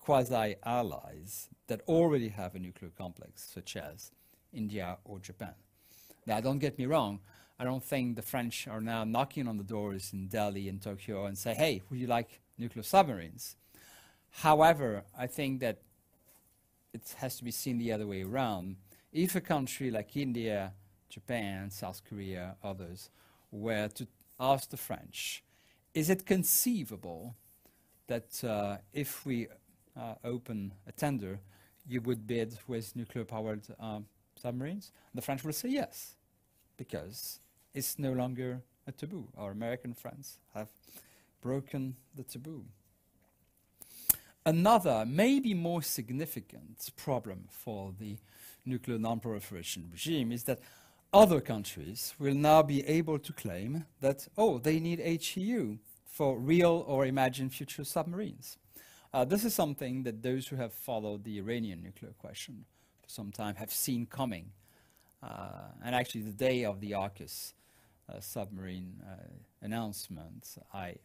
quasi-allies 0.00 1.48
that 1.68 1.80
already 1.88 2.28
have 2.28 2.54
a 2.54 2.58
nuclear 2.58 2.90
complex, 2.96 3.48
such 3.54 3.76
as 3.76 4.10
India 4.52 4.98
or 5.04 5.18
Japan. 5.18 5.54
Now, 6.26 6.40
don't 6.40 6.58
get 6.58 6.78
me 6.78 6.86
wrong, 6.86 7.20
I 7.58 7.64
don't 7.64 7.84
think 7.84 8.16
the 8.16 8.22
French 8.22 8.66
are 8.66 8.80
now 8.80 9.04
knocking 9.04 9.46
on 9.46 9.58
the 9.58 9.64
doors 9.64 10.12
in 10.12 10.26
Delhi 10.26 10.68
and 10.68 10.82
Tokyo 10.82 11.26
and 11.26 11.38
say, 11.38 11.54
hey, 11.54 11.82
would 11.88 12.00
you 12.00 12.08
like 12.08 12.40
nuclear 12.58 12.82
submarines? 12.82 13.56
However, 14.30 15.04
I 15.16 15.28
think 15.28 15.60
that 15.60 15.78
it 16.94 17.14
has 17.18 17.36
to 17.36 17.44
be 17.44 17.50
seen 17.50 17.78
the 17.78 17.92
other 17.92 18.06
way 18.06 18.22
around. 18.22 18.76
If 19.12 19.34
a 19.34 19.40
country 19.40 19.90
like 19.90 20.16
India, 20.16 20.72
Japan, 21.10 21.70
South 21.70 22.02
Korea, 22.08 22.56
others, 22.62 23.10
were 23.50 23.88
to 23.88 24.06
ask 24.38 24.70
the 24.70 24.76
French, 24.76 25.44
is 25.92 26.08
it 26.08 26.24
conceivable 26.24 27.34
that 28.06 28.42
uh, 28.44 28.78
if 28.92 29.26
we 29.26 29.48
uh, 29.96 30.14
open 30.24 30.72
a 30.86 30.92
tender, 30.92 31.40
you 31.86 32.00
would 32.00 32.26
bid 32.26 32.58
with 32.66 32.96
nuclear-powered 32.96 33.66
um, 33.78 34.06
submarines? 34.36 34.92
The 35.14 35.22
French 35.22 35.44
will 35.44 35.52
say 35.52 35.68
yes, 35.68 36.16
because 36.76 37.40
it's 37.74 37.98
no 37.98 38.12
longer 38.12 38.62
a 38.86 38.92
taboo. 38.92 39.28
Our 39.36 39.50
American 39.50 39.94
friends 39.94 40.38
have 40.54 40.68
broken 41.40 41.96
the 42.14 42.24
taboo. 42.24 42.64
Another, 44.46 45.04
maybe 45.06 45.54
more 45.54 45.82
significant 45.82 46.90
problem 46.96 47.44
for 47.48 47.94
the 47.98 48.18
nuclear 48.66 48.98
non-proliferation 48.98 49.88
regime 49.90 50.30
is 50.32 50.44
that 50.44 50.60
other 51.14 51.40
countries 51.40 52.14
will 52.18 52.34
now 52.34 52.62
be 52.62 52.86
able 52.86 53.18
to 53.18 53.32
claim 53.32 53.86
that, 54.00 54.28
oh, 54.36 54.58
they 54.58 54.80
need 54.80 55.00
HEU 55.00 55.78
for 56.04 56.38
real 56.38 56.84
or 56.86 57.06
imagined 57.06 57.54
future 57.54 57.84
submarines. 57.84 58.58
Uh, 59.14 59.24
this 59.24 59.44
is 59.44 59.54
something 59.54 60.02
that 60.02 60.22
those 60.22 60.48
who 60.48 60.56
have 60.56 60.72
followed 60.72 61.24
the 61.24 61.38
Iranian 61.38 61.82
nuclear 61.82 62.12
question 62.18 62.66
for 63.02 63.08
some 63.08 63.32
time 63.32 63.54
have 63.54 63.70
seen 63.70 64.04
coming. 64.04 64.50
Uh, 65.22 65.70
and 65.82 65.94
actually, 65.94 66.20
the 66.20 66.32
day 66.32 66.64
of 66.64 66.80
the 66.80 66.90
AUKUS 66.90 67.54
uh, 68.08 68.20
submarine 68.20 69.02
uh, 69.08 69.24
announcement, 69.62 70.58
I 70.74 70.96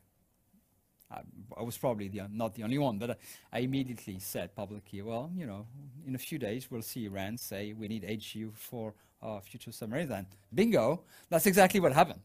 I, 1.11 1.21
I 1.57 1.63
was 1.63 1.77
probably 1.77 2.07
the, 2.07 2.21
not 2.31 2.53
the 2.55 2.63
only 2.63 2.77
one, 2.77 2.97
but 2.97 3.19
I, 3.51 3.59
immediately 3.59 4.19
said 4.19 4.55
publicly, 4.55 5.01
well, 5.01 5.31
you 5.35 5.45
know, 5.45 5.65
in 6.05 6.15
a 6.15 6.19
few 6.19 6.37
days 6.37 6.69
we'll 6.69 6.81
see 6.81 7.05
Iran 7.05 7.37
say 7.37 7.73
we 7.73 7.87
need 7.87 8.03
HEU 8.03 8.51
for 8.53 8.93
our 9.21 9.41
future 9.41 9.71
submarines. 9.71 10.11
And 10.11 10.27
bingo, 10.53 11.01
that's 11.29 11.45
exactly 11.45 11.79
what 11.79 11.93
happened. 11.93 12.21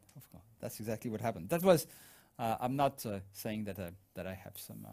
That's 0.60 0.80
exactly 0.80 1.10
what 1.10 1.20
happened. 1.20 1.48
That 1.48 1.62
was, 1.62 1.86
uh, 2.38 2.56
I'm 2.60 2.76
not 2.76 3.04
uh, 3.04 3.20
saying 3.32 3.64
that, 3.64 3.78
uh, 3.78 3.90
that 4.14 4.26
I 4.26 4.34
have 4.34 4.56
some 4.56 4.86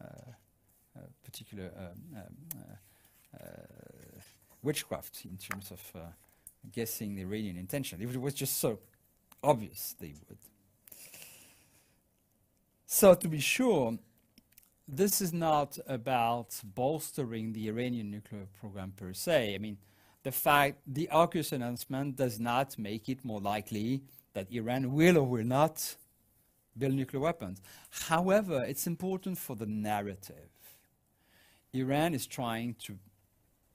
uh, 0.00 0.04
uh, 0.04 1.00
particular 1.24 1.70
um, 1.76 2.22
um, 3.40 3.42
witchcraft 4.62 5.24
in 5.24 5.36
terms 5.36 5.70
of 5.70 5.80
guessing 6.72 7.14
the 7.14 7.22
Iranian 7.22 7.56
intention. 7.56 8.02
If 8.02 8.14
it 8.14 8.20
was 8.20 8.34
just 8.34 8.58
so 8.58 8.78
obvious, 9.42 9.96
they 9.98 10.14
would. 10.28 10.38
So 12.92 13.14
to 13.14 13.28
be 13.28 13.38
sure, 13.38 13.96
this 14.88 15.20
is 15.20 15.32
not 15.32 15.78
about 15.86 16.60
bolstering 16.64 17.52
the 17.52 17.68
Iranian 17.68 18.10
nuclear 18.10 18.48
program 18.58 18.92
per 18.96 19.12
se. 19.12 19.54
I 19.54 19.58
mean, 19.58 19.78
the 20.24 20.32
fact 20.32 20.80
the 20.88 21.08
AUKUS 21.12 21.52
announcement 21.52 22.16
does 22.16 22.40
not 22.40 22.76
make 22.80 23.08
it 23.08 23.24
more 23.24 23.40
likely 23.40 24.02
that 24.32 24.50
Iran 24.50 24.92
will 24.92 25.18
or 25.18 25.22
will 25.22 25.44
not 25.44 25.94
build 26.76 26.94
nuclear 26.94 27.20
weapons. 27.20 27.62
However, 28.08 28.64
it's 28.64 28.88
important 28.88 29.38
for 29.38 29.54
the 29.54 29.66
narrative. 29.66 30.50
Iran 31.72 32.12
is 32.12 32.26
trying 32.26 32.74
to 32.86 32.98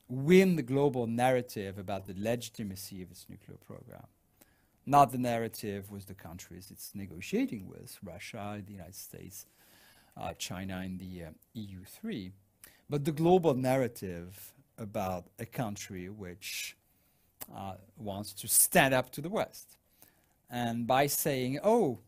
win 0.10 0.58
the 0.58 0.62
global 0.62 1.08
narrative 1.08 1.78
about 1.78 2.06
the 2.06 2.16
legitimacy 2.18 3.02
of 3.02 3.12
its 3.12 3.26
nuclear 3.30 3.58
program 3.66 4.08
not 4.86 5.12
the 5.12 5.18
narrative 5.18 5.92
with 5.92 6.06
the 6.06 6.14
countries 6.14 6.70
it's 6.72 6.92
negotiating 6.94 7.68
with, 7.68 7.98
Russia, 8.04 8.62
the 8.66 8.74
United 8.74 8.96
States, 8.96 9.46
uh, 10.18 10.34
China, 10.38 10.82
and 10.84 11.00
the 11.00 11.26
uh, 11.26 11.30
EU3, 11.56 12.32
but 12.90 13.04
the 13.04 13.12
global 13.12 13.54
narrative 13.54 14.54
about 14.78 15.26
a 15.40 15.46
country 15.46 16.10
which 16.10 16.76
uh, 17.56 17.76
wants 17.98 18.34
to 18.34 18.48
stand 18.48 18.94
up 18.94 19.12
to 19.12 19.22
the 19.22 19.30
West. 19.30 19.78
And 20.50 20.86
by 20.86 21.08
saying, 21.08 21.60
oh, 21.64 22.00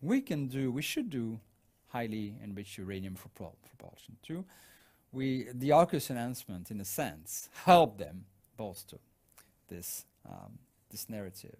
we 0.00 0.20
can 0.20 0.46
do, 0.46 0.70
we 0.70 0.82
should 0.82 1.10
do 1.10 1.40
highly 1.88 2.34
enriched 2.42 2.78
uranium 2.78 3.14
for 3.14 3.28
propulsion 3.28 4.16
too, 4.22 4.44
we, 5.12 5.48
the 5.52 5.70
AUKUS 5.70 6.08
announcement, 6.08 6.70
in 6.70 6.80
a 6.80 6.84
sense, 6.84 7.50
helped 7.64 7.98
them 7.98 8.24
bolster 8.56 8.98
this, 9.68 10.06
um, 10.26 10.58
this 10.90 11.08
narrative. 11.10 11.58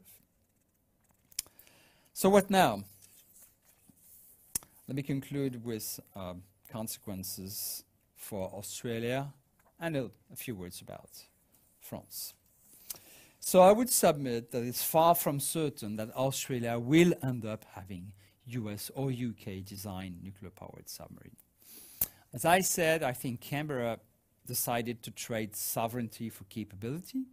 So 2.15 2.29
what 2.29 2.51
now? 2.51 2.85
Let 4.87 4.97
me 4.97 5.03
conclude 5.03 5.65
with 5.65 5.99
um, 6.15 6.43
consequences 6.71 7.85
for 8.17 8.51
Australia 8.53 9.33
and 9.81 9.97
a, 9.97 10.11
a 10.31 10.37
few 10.37 10.55
words 10.55 10.83
about 10.83 11.09
France. 11.81 12.35
So 13.41 13.63
I 13.63 13.73
would 13.73 13.89
submit 13.89 14.51
that 14.51 14.63
it's 14.63 14.85
far 14.85 15.15
from 15.15 15.41
certain 15.41 15.97
that 15.97 16.15
Australia 16.15 16.79
will 16.79 17.15
end 17.23 17.47
up 17.47 17.65
having 17.75 18.13
US 18.47 18.91
or 18.95 19.11
UK 19.11 19.65
designed 19.65 20.23
nuclear 20.23 20.51
powered 20.51 20.91
submarine. 20.91 21.37
As 22.35 22.45
I 22.45 22.61
said, 22.61 23.03
I 23.03 23.13
think 23.13 23.41
Canberra 23.41 23.99
decided 24.47 25.03
to 25.05 25.11
trade 25.11 25.57
sovereignty 25.57 26.29
for 26.29 26.45
capability. 26.45 27.25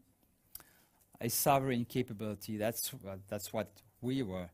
A 1.20 1.30
sovereign 1.30 1.84
capability, 1.84 2.56
that's, 2.56 2.94
uh, 2.94 3.18
that's 3.28 3.52
what 3.52 3.70
we 4.02 4.24
were 4.24 4.50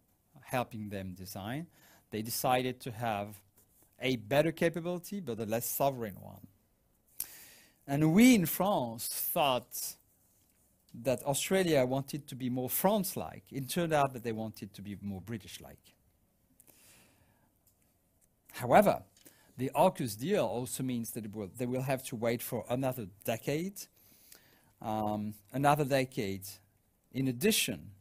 helping 0.46 0.90
them 0.90 1.14
design, 1.14 1.68
they 2.12 2.22
decided 2.22 2.80
to 2.82 2.92
have 2.92 3.42
a 4.00 4.16
better 4.16 4.52
capability 4.52 5.20
but 5.20 5.40
a 5.40 5.46
less 5.46 5.66
sovereign 5.66 6.16
one. 6.22 6.48
And 7.88 8.14
we 8.14 8.36
in 8.36 8.46
France 8.46 9.08
thought 9.08 9.96
that 11.04 11.24
Australia 11.24 11.86
wanted 11.86 12.28
to 12.28 12.36
be 12.36 12.50
more 12.50 12.70
France-like. 12.70 13.44
It 13.52 13.70
turned 13.70 13.94
out 13.94 14.14
that 14.14 14.24
they 14.24 14.32
wanted 14.32 14.74
to 14.74 14.82
be 14.82 14.98
more 15.02 15.22
British-like. 15.22 15.94
However, 18.54 19.04
the 19.58 19.72
AUKUS 19.76 20.18
deal 20.18 20.46
also 20.46 20.84
means 20.84 21.12
that 21.12 21.34
will, 21.34 21.50
they 21.58 21.66
will 21.66 21.82
have 21.82 22.04
to 22.06 22.16
wait 22.16 22.42
for 22.42 22.66
another 22.70 23.08
decade, 23.24 23.82
um, 24.82 25.34
another 25.54 25.86
decade 25.86 26.48
in 27.14 27.28
addition. 27.28 27.92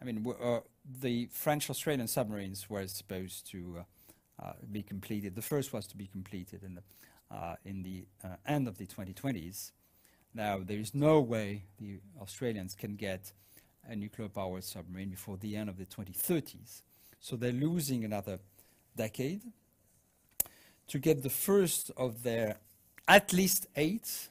I 0.00 0.04
mean, 0.04 0.24
uh, 0.40 0.60
the 1.00 1.28
French-Australian 1.32 2.08
submarines 2.08 2.70
were 2.70 2.86
supposed 2.86 3.50
to 3.50 3.78
uh, 3.78 4.44
uh, 4.44 4.52
be 4.70 4.82
completed. 4.82 5.34
The 5.34 5.42
first 5.42 5.72
was 5.72 5.86
to 5.88 5.96
be 5.96 6.06
completed 6.06 6.62
in 6.62 6.76
the, 6.76 7.34
uh, 7.34 7.56
in 7.64 7.82
the 7.82 8.06
uh, 8.24 8.36
end 8.46 8.68
of 8.68 8.78
the 8.78 8.86
2020s. 8.86 9.72
Now, 10.34 10.60
there 10.62 10.78
is 10.78 10.94
no 10.94 11.20
way 11.20 11.64
the 11.78 12.00
Australians 12.20 12.74
can 12.74 12.96
get 12.96 13.32
a 13.88 13.96
nuclear-powered 13.96 14.64
submarine 14.64 15.08
before 15.08 15.36
the 15.36 15.56
end 15.56 15.68
of 15.68 15.78
the 15.78 15.86
2030s. 15.86 16.82
So 17.20 17.36
they're 17.36 17.52
losing 17.52 18.04
another 18.04 18.38
decade 18.96 19.42
to 20.88 20.98
get 20.98 21.22
the 21.22 21.30
first 21.30 21.90
of 21.96 22.22
their 22.22 22.58
at 23.08 23.32
least 23.32 23.66
eight 23.76 24.28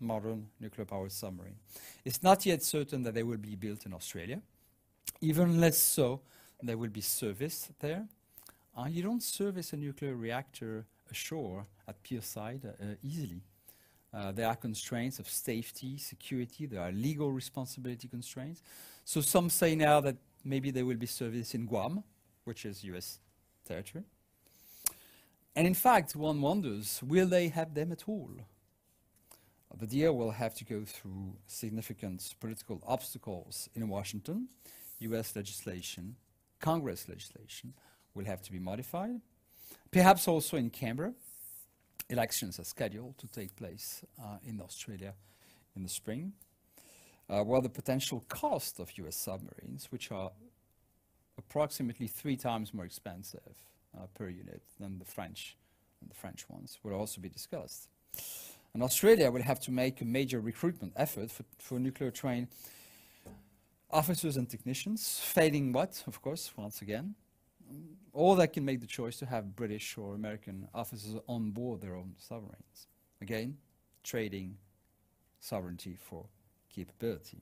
modern 0.00 0.48
nuclear-powered 0.60 1.12
submarine. 1.12 1.56
It's 2.04 2.22
not 2.22 2.46
yet 2.46 2.62
certain 2.62 3.02
that 3.02 3.14
they 3.14 3.22
will 3.22 3.38
be 3.38 3.56
built 3.56 3.86
in 3.86 3.92
Australia. 3.94 4.40
Even 5.20 5.60
less 5.60 5.78
so, 5.78 6.20
there 6.62 6.76
will 6.76 6.90
be 6.90 7.00
service 7.00 7.70
there. 7.80 8.06
Uh, 8.76 8.86
you 8.88 9.02
don't 9.02 9.22
service 9.22 9.72
a 9.72 9.76
nuclear 9.76 10.14
reactor 10.14 10.84
ashore 11.10 11.66
at 11.86 12.02
pierside 12.02 12.64
uh, 12.66 12.94
easily. 13.02 13.40
Uh, 14.12 14.32
there 14.32 14.46
are 14.46 14.56
constraints 14.56 15.18
of 15.18 15.28
safety, 15.28 15.98
security, 15.98 16.66
there 16.66 16.80
are 16.80 16.92
legal 16.92 17.32
responsibility 17.32 18.06
constraints. 18.08 18.62
So 19.04 19.20
some 19.20 19.50
say 19.50 19.74
now 19.74 20.00
that 20.00 20.16
maybe 20.44 20.70
there 20.70 20.84
will 20.84 20.96
be 20.96 21.06
service 21.06 21.54
in 21.54 21.66
Guam, 21.66 22.04
which 22.44 22.64
is 22.64 22.84
US 22.84 23.18
territory. 23.66 24.04
And 25.56 25.66
in 25.66 25.74
fact, 25.74 26.16
one 26.16 26.40
wonders, 26.40 27.00
will 27.02 27.26
they 27.26 27.48
have 27.48 27.74
them 27.74 27.92
at 27.92 28.04
all? 28.08 28.30
The 29.76 29.86
deal 29.86 30.16
will 30.16 30.30
have 30.30 30.54
to 30.56 30.64
go 30.64 30.84
through 30.84 31.34
significant 31.48 32.34
political 32.40 32.80
obstacles 32.86 33.68
in 33.74 33.88
Washington. 33.88 34.48
US 35.00 35.34
legislation, 35.36 36.16
Congress 36.60 37.08
legislation, 37.08 37.74
will 38.14 38.24
have 38.24 38.42
to 38.42 38.52
be 38.52 38.58
modified. 38.58 39.20
Perhaps 39.90 40.28
also 40.28 40.56
in 40.56 40.70
Canberra, 40.70 41.14
elections 42.08 42.58
are 42.58 42.64
scheduled 42.64 43.18
to 43.18 43.26
take 43.28 43.56
place 43.56 44.02
uh, 44.20 44.38
in 44.44 44.60
Australia 44.60 45.14
in 45.76 45.82
the 45.82 45.88
spring. 45.88 46.32
Uh, 47.28 47.42
while 47.42 47.62
the 47.62 47.68
potential 47.68 48.22
cost 48.28 48.78
of 48.78 48.96
US 48.98 49.16
submarines, 49.16 49.88
which 49.90 50.12
are 50.12 50.30
approximately 51.38 52.06
three 52.06 52.36
times 52.36 52.74
more 52.74 52.84
expensive 52.84 53.54
uh, 53.96 54.06
per 54.14 54.28
unit 54.28 54.62
than 54.78 54.98
the 54.98 55.04
French 55.04 55.56
and 56.00 56.10
the 56.10 56.14
French 56.14 56.48
ones, 56.48 56.78
will 56.82 56.92
also 56.92 57.20
be 57.20 57.28
discussed. 57.28 57.88
And 58.74 58.82
Australia 58.82 59.30
will 59.30 59.42
have 59.42 59.60
to 59.60 59.70
make 59.70 60.00
a 60.00 60.04
major 60.04 60.40
recruitment 60.40 60.92
effort 60.96 61.30
for, 61.30 61.44
for 61.58 61.78
nuclear 61.78 62.10
trained 62.10 62.48
officers 63.94 64.36
and 64.36 64.50
technicians, 64.50 65.20
failing 65.20 65.72
what, 65.72 66.02
of 66.08 66.20
course, 66.20 66.52
once 66.56 66.82
again, 66.82 67.14
all 68.12 68.34
that 68.34 68.52
can 68.52 68.64
make 68.64 68.80
the 68.80 68.86
choice 68.86 69.16
to 69.18 69.26
have 69.26 69.54
British 69.54 69.96
or 69.96 70.14
American 70.14 70.68
officers 70.74 71.16
on 71.28 71.50
board 71.52 71.80
their 71.80 71.94
own 71.94 72.14
submarines. 72.18 72.88
Again, 73.22 73.56
trading 74.02 74.56
sovereignty 75.40 75.96
for 75.98 76.26
capability. 76.74 77.40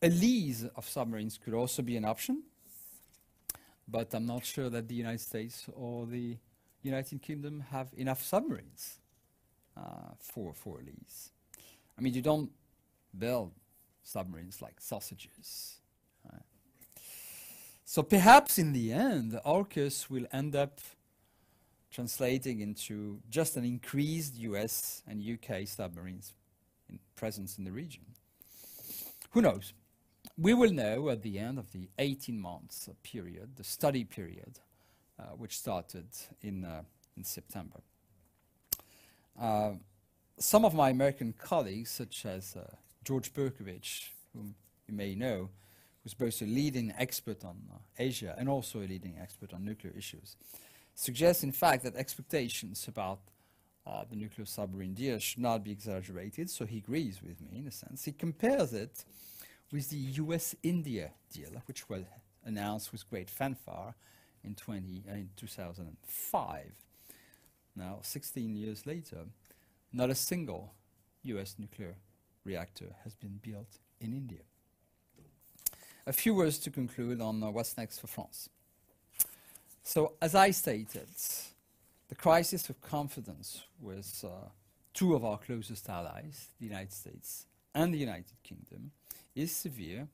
A 0.00 0.08
lease 0.08 0.64
of 0.76 0.88
submarines 0.88 1.36
could 1.36 1.52
also 1.52 1.82
be 1.82 1.96
an 1.96 2.04
option, 2.04 2.44
but 3.88 4.14
I'm 4.14 4.26
not 4.26 4.44
sure 4.44 4.70
that 4.70 4.88
the 4.88 4.94
United 4.94 5.20
States 5.20 5.66
or 5.74 6.06
the 6.06 6.36
United 6.82 7.20
Kingdom 7.22 7.64
have 7.70 7.88
enough 7.96 8.22
submarines 8.22 8.98
uh, 9.76 10.14
for, 10.20 10.54
for 10.54 10.78
a 10.78 10.84
lease. 10.84 11.30
I 11.98 12.02
mean, 12.02 12.14
you 12.14 12.22
don't 12.22 12.50
build 13.18 13.52
submarines 14.06 14.62
like 14.62 14.80
sausages. 14.80 15.80
So 17.88 18.02
perhaps 18.02 18.58
in 18.58 18.72
the 18.72 18.92
end, 18.92 19.38
AUKUS 19.46 20.10
will 20.10 20.26
end 20.32 20.56
up 20.56 20.80
translating 21.92 22.60
into 22.60 23.20
just 23.30 23.56
an 23.56 23.64
increased 23.64 24.36
US 24.38 25.04
and 25.06 25.22
UK 25.22 25.68
submarines 25.68 26.34
in 26.90 26.98
presence 27.14 27.58
in 27.58 27.64
the 27.64 27.70
region. 27.70 28.02
Who 29.30 29.40
knows? 29.40 29.72
We 30.36 30.52
will 30.52 30.72
know 30.72 31.08
at 31.10 31.22
the 31.22 31.38
end 31.38 31.60
of 31.60 31.70
the 31.72 31.88
18 31.98 32.38
months 32.40 32.88
period, 33.04 33.54
the 33.54 33.64
study 33.64 34.02
period, 34.02 34.58
uh, 35.18 35.36
which 35.36 35.56
started 35.56 36.08
in, 36.42 36.64
uh, 36.64 36.82
in 37.16 37.22
September. 37.22 37.80
Uh, 39.40 39.74
some 40.38 40.64
of 40.64 40.74
my 40.74 40.90
American 40.90 41.32
colleagues, 41.38 41.90
such 41.92 42.26
as 42.26 42.56
uh, 42.56 42.74
George 43.06 43.32
Perkovich, 43.32 44.10
whom 44.34 44.56
you 44.88 44.94
may 44.94 45.14
know, 45.14 45.48
who's 46.02 46.12
both 46.12 46.42
a 46.42 46.44
leading 46.44 46.92
expert 46.98 47.44
on 47.44 47.56
uh, 47.72 47.78
Asia 47.96 48.34
and 48.36 48.48
also 48.48 48.80
a 48.80 48.88
leading 48.88 49.16
expert 49.22 49.54
on 49.54 49.64
nuclear 49.64 49.92
issues, 49.96 50.36
suggests, 50.96 51.44
in 51.44 51.52
fact, 51.52 51.84
that 51.84 51.94
expectations 51.94 52.84
about 52.88 53.20
uh, 53.86 54.02
the 54.10 54.16
nuclear 54.16 54.44
submarine 54.44 54.92
deal 54.92 55.20
should 55.20 55.38
not 55.38 55.62
be 55.62 55.70
exaggerated. 55.70 56.50
So 56.50 56.66
he 56.66 56.78
agrees 56.78 57.22
with 57.22 57.40
me 57.40 57.58
in 57.58 57.68
a 57.68 57.70
sense. 57.70 58.04
He 58.04 58.10
compares 58.10 58.72
it 58.72 59.04
with 59.70 59.88
the 59.90 59.96
US-India 59.96 61.12
deal, 61.32 61.62
which 61.66 61.88
was 61.88 62.02
announced 62.44 62.90
with 62.90 63.08
great 63.08 63.30
fanfare 63.30 63.94
in, 64.42 64.56
20, 64.56 65.04
uh, 65.08 65.14
in 65.14 65.30
2005. 65.36 66.72
Now, 67.76 67.98
16 68.02 68.56
years 68.56 68.84
later, 68.84 69.26
not 69.92 70.10
a 70.10 70.14
single 70.16 70.74
US 71.22 71.54
nuclear 71.56 71.94
reactor 72.46 72.94
has 73.04 73.14
been 73.14 73.40
built 73.42 73.78
in 74.00 74.12
India. 74.12 74.40
A 76.06 76.12
few 76.12 76.34
words 76.34 76.58
to 76.58 76.70
conclude 76.70 77.20
on 77.20 77.42
uh, 77.42 77.50
what's 77.50 77.76
next 77.76 77.98
for 77.98 78.06
France. 78.06 78.48
So, 79.82 80.12
as 80.22 80.34
I 80.34 80.52
stated, 80.52 81.08
the 82.08 82.14
crisis 82.14 82.70
of 82.70 82.80
confidence 82.80 83.64
with 83.80 84.24
uh, 84.24 84.48
two 84.94 85.14
of 85.14 85.24
our 85.24 85.38
closest 85.38 85.88
allies, 85.88 86.48
the 86.60 86.66
United 86.66 86.92
States 86.92 87.46
and 87.74 87.92
the 87.92 87.98
United 87.98 88.36
Kingdom, 88.42 88.92
is 89.34 89.50
severe 89.50 90.08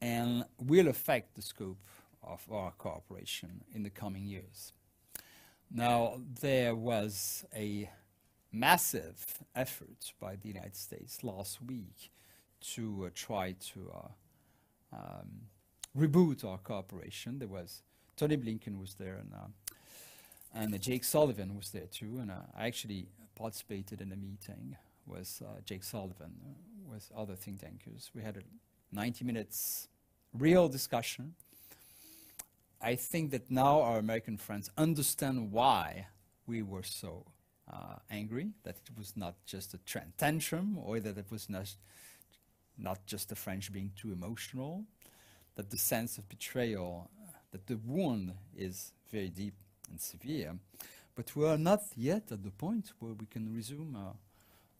and 0.00 0.44
will 0.62 0.88
affect 0.88 1.34
the 1.34 1.42
scope 1.42 1.86
of 2.22 2.40
our 2.52 2.72
cooperation 2.72 3.64
in 3.74 3.82
the 3.82 3.90
coming 3.90 4.26
years. 4.26 4.72
Now, 5.70 6.20
there 6.40 6.74
was 6.74 7.44
a 7.54 7.90
massive 8.52 9.42
effort 9.54 10.12
by 10.20 10.36
the 10.36 10.48
United 10.48 10.76
States 10.76 11.22
last 11.22 11.58
week 11.62 12.10
to 12.60 13.04
uh, 13.06 13.10
try 13.14 13.54
to 13.72 13.92
uh, 13.94 14.96
um, 14.96 15.48
reboot 15.96 16.44
our 16.44 16.58
cooperation. 16.58 17.38
There 17.38 17.48
was 17.48 17.82
Tony 18.16 18.36
Blinken 18.36 18.80
was 18.80 18.94
there, 18.94 19.16
and 19.16 19.32
uh, 19.34 19.74
and 20.54 20.80
Jake 20.80 21.04
Sullivan 21.04 21.56
was 21.56 21.70
there 21.70 21.86
too. 21.90 22.18
And 22.20 22.30
uh, 22.30 22.40
I 22.56 22.66
actually 22.66 23.06
participated 23.34 24.00
in 24.00 24.12
a 24.12 24.16
meeting 24.16 24.76
with 25.06 25.42
uh, 25.44 25.60
Jake 25.64 25.84
Sullivan 25.84 26.32
uh, 26.44 26.92
with 26.92 27.10
other 27.16 27.34
think 27.34 27.60
tankers. 27.60 28.10
We 28.14 28.22
had 28.22 28.36
a 28.36 28.42
90 28.92 29.24
minutes 29.24 29.88
real 30.32 30.68
discussion. 30.68 31.34
I 32.80 32.94
think 32.94 33.30
that 33.32 33.50
now 33.50 33.80
our 33.82 33.98
American 33.98 34.36
friends 34.36 34.70
understand 34.78 35.52
why 35.52 36.06
we 36.46 36.62
were 36.62 36.84
so 36.84 37.26
uh, 37.72 37.96
angry, 38.10 38.50
that 38.62 38.76
it 38.76 38.96
was 38.96 39.16
not 39.16 39.34
just 39.46 39.74
a 39.74 39.78
tantrum, 40.16 40.78
or 40.78 41.00
that 41.00 41.18
it 41.18 41.30
was 41.30 41.48
not, 41.48 41.74
not 42.76 43.04
just 43.06 43.28
the 43.28 43.36
French 43.36 43.72
being 43.72 43.92
too 43.96 44.12
emotional, 44.12 44.84
that 45.56 45.70
the 45.70 45.76
sense 45.76 46.18
of 46.18 46.28
betrayal, 46.28 47.10
uh, 47.20 47.32
that 47.50 47.66
the 47.66 47.78
wound 47.84 48.32
is 48.56 48.92
very 49.10 49.28
deep 49.28 49.54
and 49.90 50.00
severe. 50.00 50.58
But 51.14 51.34
we 51.34 51.46
are 51.46 51.58
not 51.58 51.82
yet 51.96 52.30
at 52.30 52.44
the 52.44 52.50
point 52.50 52.92
where 53.00 53.12
we 53.12 53.26
can 53.26 53.52
resume 53.52 53.96
uh, 53.96 54.12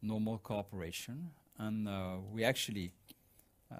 normal 0.01 0.39
cooperation, 0.39 1.31
and 1.59 1.89
uh, 1.89 2.17
we 2.33 2.45
actually 2.45 2.93
uh, 3.73 3.77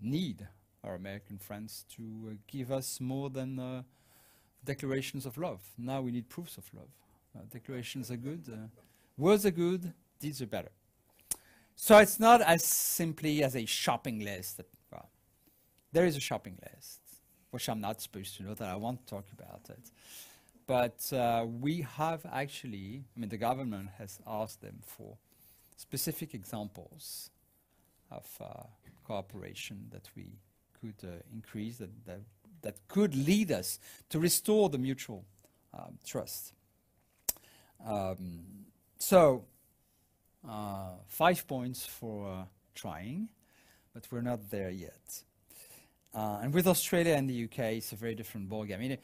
need 0.00 0.46
our 0.84 0.94
American 0.94 1.38
friends 1.38 1.84
to 1.96 2.38
give 2.46 2.70
us 2.70 3.00
more 3.00 3.28
than 3.28 3.84
declarations 4.64 5.26
of 5.26 5.36
love. 5.36 5.60
Now 5.76 6.00
we 6.00 6.12
need 6.12 6.28
proofs 6.28 6.56
of 6.56 6.70
love. 6.72 6.90
Uh, 7.36 7.42
declarations 7.52 8.10
are 8.10 8.16
good, 8.16 8.44
uh, 8.52 8.56
words 9.16 9.44
are 9.46 9.50
good, 9.50 9.92
deeds 10.20 10.42
are 10.42 10.46
better. 10.46 10.70
So 11.76 11.96
it's 11.98 12.18
not 12.18 12.40
as 12.40 12.64
simply 12.64 13.42
as 13.44 13.54
a 13.54 13.64
shopping 13.64 14.20
list. 14.20 14.56
That, 14.56 14.66
well, 14.90 15.08
there 15.92 16.06
is 16.06 16.16
a 16.16 16.20
shopping 16.20 16.58
list, 16.62 17.00
which 17.50 17.68
I'm 17.68 17.80
not 17.80 18.00
supposed 18.00 18.36
to 18.36 18.42
know 18.42 18.54
that 18.54 18.68
I 18.68 18.76
won't 18.76 19.06
talk 19.06 19.26
about 19.38 19.70
it. 19.70 19.90
But 20.66 21.10
uh, 21.12 21.46
we 21.46 21.86
have 21.96 22.26
actually, 22.30 23.04
I 23.16 23.20
mean, 23.20 23.28
the 23.30 23.38
government 23.38 23.90
has 23.98 24.18
asked 24.26 24.60
them 24.60 24.80
for 24.84 25.16
specific 25.76 26.34
examples 26.34 27.30
of 28.10 28.26
uh, 28.40 28.64
cooperation 29.06 29.86
that 29.90 30.10
we 30.16 30.32
could 30.80 31.08
uh, 31.08 31.22
increase, 31.32 31.78
that, 31.78 31.90
that, 32.06 32.20
that 32.62 32.76
could 32.88 33.14
lead 33.14 33.52
us 33.52 33.78
to 34.10 34.18
restore 34.18 34.68
the 34.68 34.78
mutual 34.78 35.24
um, 35.72 35.98
trust. 36.04 36.52
Um, 37.84 38.40
so, 38.98 39.44
uh, 40.48 40.90
five 41.06 41.46
points 41.46 41.86
for 41.86 42.46
trying, 42.74 43.28
but 43.94 44.06
we're 44.10 44.20
not 44.20 44.50
there 44.50 44.70
yet. 44.70 45.22
Uh, 46.14 46.40
and 46.42 46.54
with 46.54 46.66
Australia 46.66 47.14
and 47.14 47.28
the 47.28 47.44
UK, 47.44 47.58
it's 47.76 47.92
a 47.92 47.96
very 47.96 48.14
different 48.14 48.48
ballgame. 48.48 48.74
I 48.74 48.78
mean, 48.78 48.98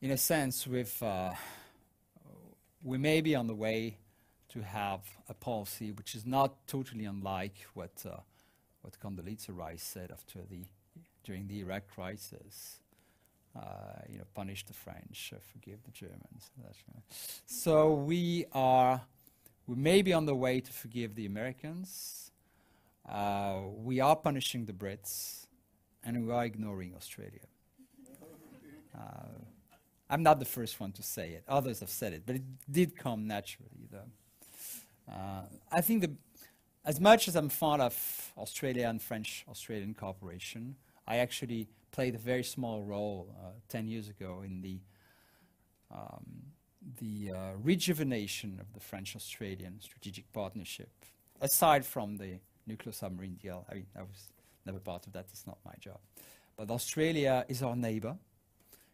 in 0.00 0.10
a 0.10 0.16
sense, 0.16 0.66
with, 0.66 1.02
uh, 1.02 1.32
we 2.82 2.98
may 2.98 3.20
be 3.20 3.34
on 3.34 3.46
the 3.46 3.54
way 3.54 3.98
to 4.50 4.62
have 4.62 5.00
a 5.28 5.34
policy 5.34 5.92
which 5.92 6.14
is 6.14 6.26
not 6.26 6.66
totally 6.66 7.04
unlike 7.04 7.54
what, 7.74 8.04
uh, 8.06 8.16
what 8.82 8.98
Condoleezza 9.00 9.56
Rice 9.56 9.82
said 9.82 10.10
after 10.10 10.40
the, 10.50 10.64
during 11.24 11.46
the 11.46 11.60
Iraq 11.60 11.88
crisis. 11.88 12.80
Uh, 13.56 13.60
you 14.08 14.18
know, 14.18 14.24
punish 14.34 14.64
the 14.66 14.72
French, 14.72 15.32
uh, 15.34 15.38
forgive 15.52 15.82
the 15.82 15.90
Germans. 15.90 16.50
So 17.46 17.94
we 17.94 18.44
are, 18.52 19.00
we 19.66 19.74
may 19.74 20.02
be 20.02 20.12
on 20.12 20.26
the 20.26 20.34
way 20.34 20.60
to 20.60 20.72
forgive 20.72 21.16
the 21.16 21.26
Americans. 21.26 22.30
Uh, 23.08 23.62
we 23.82 23.98
are 24.00 24.14
punishing 24.14 24.66
the 24.66 24.72
Brits, 24.72 25.46
and 26.04 26.26
we 26.26 26.32
are 26.32 26.44
ignoring 26.44 26.94
Australia. 26.94 27.48
Uh, 28.96 29.00
I'm 30.08 30.22
not 30.22 30.38
the 30.38 30.44
first 30.44 30.78
one 30.78 30.92
to 30.92 31.02
say 31.02 31.30
it. 31.30 31.42
Others 31.48 31.80
have 31.80 31.90
said 31.90 32.12
it, 32.12 32.22
but 32.26 32.36
it 32.36 32.42
did 32.70 32.96
come 32.96 33.26
naturally, 33.26 33.88
though. 33.90 35.12
Uh, 35.12 35.46
I 35.72 35.80
think 35.80 36.02
the, 36.02 36.12
as 36.84 37.00
much 37.00 37.26
as 37.26 37.34
I'm 37.34 37.48
fond 37.48 37.82
of 37.82 38.32
Australia 38.36 38.88
and 38.88 39.02
French-Australian 39.02 39.94
cooperation, 39.94 40.76
I 41.08 41.16
actually 41.16 41.66
played 41.98 42.14
a 42.14 42.18
very 42.18 42.44
small 42.44 42.84
role 42.84 43.26
uh, 43.42 43.48
10 43.70 43.88
years 43.88 44.08
ago 44.08 44.42
in 44.44 44.60
the, 44.60 44.78
um, 45.90 46.44
the 47.00 47.32
uh, 47.36 47.38
rejuvenation 47.60 48.56
of 48.60 48.72
the 48.72 48.78
French-Australian 48.78 49.80
strategic 49.80 50.32
partnership. 50.32 50.90
Aside 51.40 51.84
from 51.84 52.16
the 52.16 52.38
nuclear 52.68 52.92
submarine 52.92 53.34
deal, 53.34 53.66
I 53.68 53.74
mean, 53.74 53.86
I 53.98 54.02
was 54.02 54.30
never 54.64 54.78
part 54.78 55.08
of 55.08 55.12
that, 55.14 55.26
it's 55.32 55.44
not 55.44 55.58
my 55.64 55.72
job. 55.80 55.98
But 56.56 56.70
Australia 56.70 57.44
is 57.48 57.64
our 57.64 57.74
neighbor. 57.74 58.16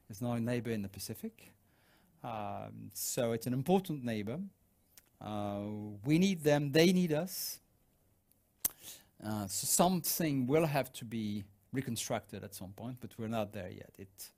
It's 0.08 0.22
our 0.22 0.40
neighbor 0.40 0.70
in 0.70 0.80
the 0.80 0.88
Pacific. 0.88 1.52
Um, 2.22 2.88
so 2.94 3.32
it's 3.32 3.46
an 3.46 3.52
important 3.52 4.02
neighbor. 4.02 4.38
Uh, 5.20 5.58
we 6.06 6.18
need 6.18 6.42
them, 6.42 6.72
they 6.72 6.90
need 6.90 7.12
us. 7.12 7.60
Uh, 9.22 9.46
so 9.46 9.66
something 9.66 10.46
will 10.46 10.64
have 10.64 10.90
to 10.94 11.04
be 11.04 11.44
reconstructed 11.74 12.44
at 12.44 12.54
some 12.54 12.70
point, 12.70 12.96
but 13.00 13.10
we're 13.18 13.28
not 13.28 13.52
there 13.52 13.70
yet. 13.70 13.90
It, 13.98 14.30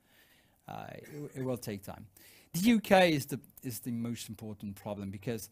uh, 0.69 0.87
it, 0.95 1.31
it, 1.37 1.45
will 1.45 1.57
take 1.57 1.85
time. 1.85 2.07
The 2.55 2.75
UK 2.75 3.11
is 3.11 3.27
the, 3.27 3.39
is 3.63 3.81
the 3.81 3.93
most 3.93 4.29
important 4.29 4.75
problem 4.75 5.11
because 5.11 5.49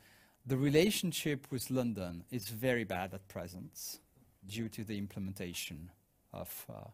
the 0.47 0.57
relationship 0.57 1.47
with 1.51 1.71
London 1.71 2.25
is 2.31 2.49
very 2.49 2.85
bad 2.85 3.15
at 3.15 3.27
present 3.29 4.01
due 4.47 4.69
to 4.71 4.85
the 4.85 4.99
implementation 4.99 5.91
of, 6.33 6.67
uh, 6.69 6.89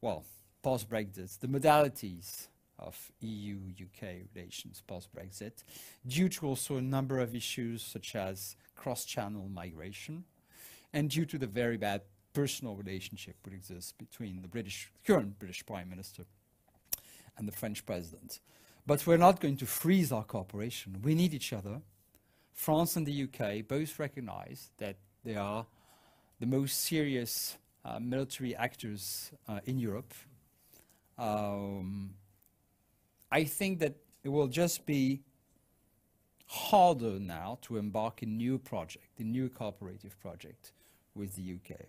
well, 0.00 0.24
post-Brexit, 0.62 1.38
the 1.40 1.48
modalities 1.48 2.48
of 2.78 3.10
EU-UK 3.20 4.28
relations 4.34 4.82
post-Brexit, 4.86 5.64
due 6.06 6.28
to 6.28 6.46
also 6.46 6.76
a 6.76 6.82
number 6.82 7.18
of 7.18 7.34
issues 7.34 7.82
such 7.82 8.14
as 8.14 8.56
cross-channel 8.76 9.48
migration, 9.52 10.24
and 10.92 11.10
due 11.10 11.26
to 11.26 11.38
the 11.38 11.46
very 11.46 11.76
bad 11.76 12.02
personal 12.32 12.76
relationship 12.76 13.36
would 13.44 13.54
exist 13.54 13.98
between 13.98 14.42
the 14.42 14.48
British, 14.48 14.90
current 15.06 15.38
British 15.38 15.64
Prime 15.64 15.88
Minister 15.88 16.24
and 17.36 17.48
the 17.48 17.52
French 17.52 17.84
President. 17.86 18.40
But 18.86 19.06
we're 19.06 19.16
not 19.16 19.40
going 19.40 19.56
to 19.58 19.66
freeze 19.66 20.12
our 20.12 20.24
cooperation. 20.24 21.00
We 21.02 21.14
need 21.14 21.34
each 21.34 21.52
other. 21.52 21.82
France 22.52 22.96
and 22.96 23.06
the 23.06 23.24
UK 23.24 23.66
both 23.66 23.98
recognize 23.98 24.70
that 24.78 24.96
they 25.24 25.36
are 25.36 25.66
the 26.40 26.46
most 26.46 26.80
serious 26.80 27.56
uh, 27.84 27.98
military 28.00 28.54
actors 28.56 29.30
uh, 29.48 29.60
in 29.64 29.78
Europe. 29.78 30.12
Um, 31.18 32.14
I 33.30 33.44
think 33.44 33.80
that 33.80 33.96
it 34.24 34.28
will 34.28 34.48
just 34.48 34.86
be 34.86 35.22
harder 36.46 37.18
now 37.20 37.58
to 37.62 37.76
embark 37.76 38.22
in 38.22 38.36
new 38.36 38.58
project, 38.58 39.04
in 39.18 39.30
new 39.30 39.48
cooperative 39.48 40.18
project 40.20 40.72
with 41.14 41.36
the 41.36 41.56
UK. 41.56 41.80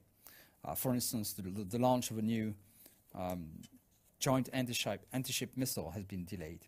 Uh, 0.64 0.76
for 0.76 0.93
instance, 0.93 1.34
the, 1.34 1.41
the, 1.41 1.80
launch 1.80 2.12
of 2.12 2.18
a 2.18 2.22
new 2.22 2.53
um, 3.16 3.47
joint 4.20 4.49
anti-ship, 4.51 5.05
anti-ship 5.14 5.51
missile 5.55 5.91
has 5.91 6.03
been 6.03 6.26
delayed. 6.26 6.66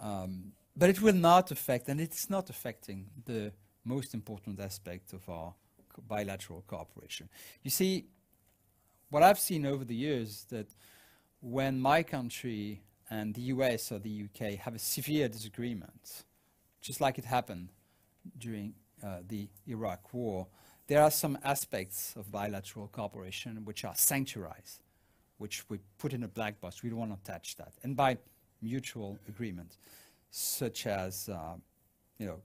Um, 0.00 0.52
but 0.76 0.88
it 0.88 1.02
will 1.02 1.14
not 1.14 1.50
affect, 1.50 1.88
and 1.88 2.00
it's 2.00 2.30
not 2.30 2.48
affecting 2.48 3.08
the 3.26 3.52
most 3.84 4.14
important 4.14 4.60
aspect 4.60 5.12
of 5.12 5.28
our 5.28 5.54
co 5.92 6.02
bilateral 6.06 6.64
cooperation. 6.66 7.28
You 7.62 7.70
see, 7.70 8.06
what 9.10 9.22
I've 9.22 9.38
seen 9.38 9.66
over 9.66 9.84
the 9.84 9.94
years 9.94 10.28
is 10.28 10.44
that 10.50 10.68
when 11.40 11.80
my 11.80 12.02
country 12.02 12.82
and 13.10 13.34
the 13.34 13.42
US 13.42 13.90
or 13.90 13.98
the 13.98 14.24
UK 14.24 14.54
have 14.60 14.74
a 14.74 14.78
severe 14.78 15.28
disagreement, 15.28 16.24
just 16.80 17.00
like 17.00 17.18
it 17.18 17.24
happened 17.24 17.70
during 18.38 18.74
uh, 19.02 19.18
the 19.26 19.48
Iraq 19.66 20.14
War, 20.14 20.46
there 20.90 21.04
are 21.04 21.10
some 21.12 21.38
aspects 21.44 22.14
of 22.16 22.32
bilateral 22.32 22.88
cooperation 22.88 23.64
which 23.64 23.84
are 23.84 23.94
sanctuarized, 23.94 24.80
which 25.38 25.62
we 25.70 25.78
put 25.98 26.12
in 26.12 26.24
a 26.24 26.28
black 26.28 26.60
box. 26.60 26.82
We 26.82 26.90
don't 26.90 26.98
want 26.98 27.24
to 27.24 27.30
touch 27.30 27.54
that. 27.58 27.74
And 27.84 27.96
by 27.96 28.18
mutual 28.60 29.16
agreement, 29.28 29.76
such 30.32 30.88
as, 30.88 31.28
uh, 31.28 31.54
you 32.18 32.26
know, 32.26 32.40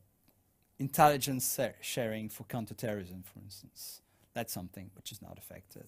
intelligence 0.78 1.60
sharing 1.82 2.30
for 2.30 2.44
counterterrorism, 2.44 3.24
for 3.24 3.40
instance. 3.40 4.02
That's 4.36 4.54
something 4.54 4.92
which 4.96 5.12
is 5.12 5.24
not 5.24 5.40
affected. 5.40 5.88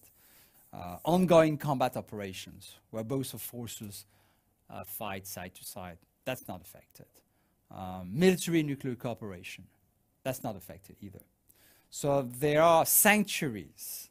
Uh, 0.73 0.97
ongoing 1.05 1.59
combat 1.59 1.95
operations, 1.95 2.79
where 2.89 3.03
both 3.03 3.35
of 3.35 3.41
forces 3.41 4.07
uh, 4.67 4.83
fight 4.83 5.27
side 5.27 5.53
to 5.53 5.63
side, 5.63 5.99
that's 6.25 6.47
not 6.47 6.61
affected. 6.61 7.05
Um, 7.69 8.09
military 8.11 8.63
nuclear 8.63 8.95
cooperation, 8.95 9.65
that's 10.23 10.43
not 10.43 10.55
affected 10.55 10.95
either. 11.03 11.21
So 11.89 12.21
there 12.39 12.61
are 12.61 12.85
sanctuaries 12.85 14.09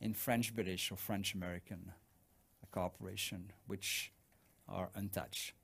in 0.00 0.12
French-British 0.12 0.90
or 0.90 0.96
French-American 0.96 1.92
cooperation 2.70 3.52
which 3.66 4.12
are 4.68 4.90
untouched. 4.94 5.54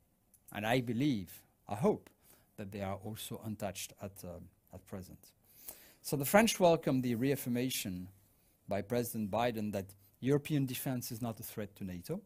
And 0.55 0.67
I 0.67 0.81
believe, 0.81 1.43
I 1.69 1.75
hope, 1.75 2.09
that 2.57 2.71
they 2.71 2.81
are 2.81 2.99
also 3.05 3.41
untouched 3.45 3.93
at, 4.01 4.13
uh, 4.25 4.39
at 4.73 4.87
present. 4.87 5.19
So 6.01 6.17
the 6.17 6.25
French 6.25 6.59
welcome 6.59 7.01
the 7.01 7.15
reaffirmation 7.15 8.09
by 8.69 8.83
President 8.83 9.31
Biden 9.31 9.73
that 9.73 9.87
European 10.21 10.67
defense 10.67 11.11
is 11.13 11.21
not 11.21 11.41
a 11.41 11.43
threat 11.43 11.75
to 11.77 11.85
NATO, 11.85 12.21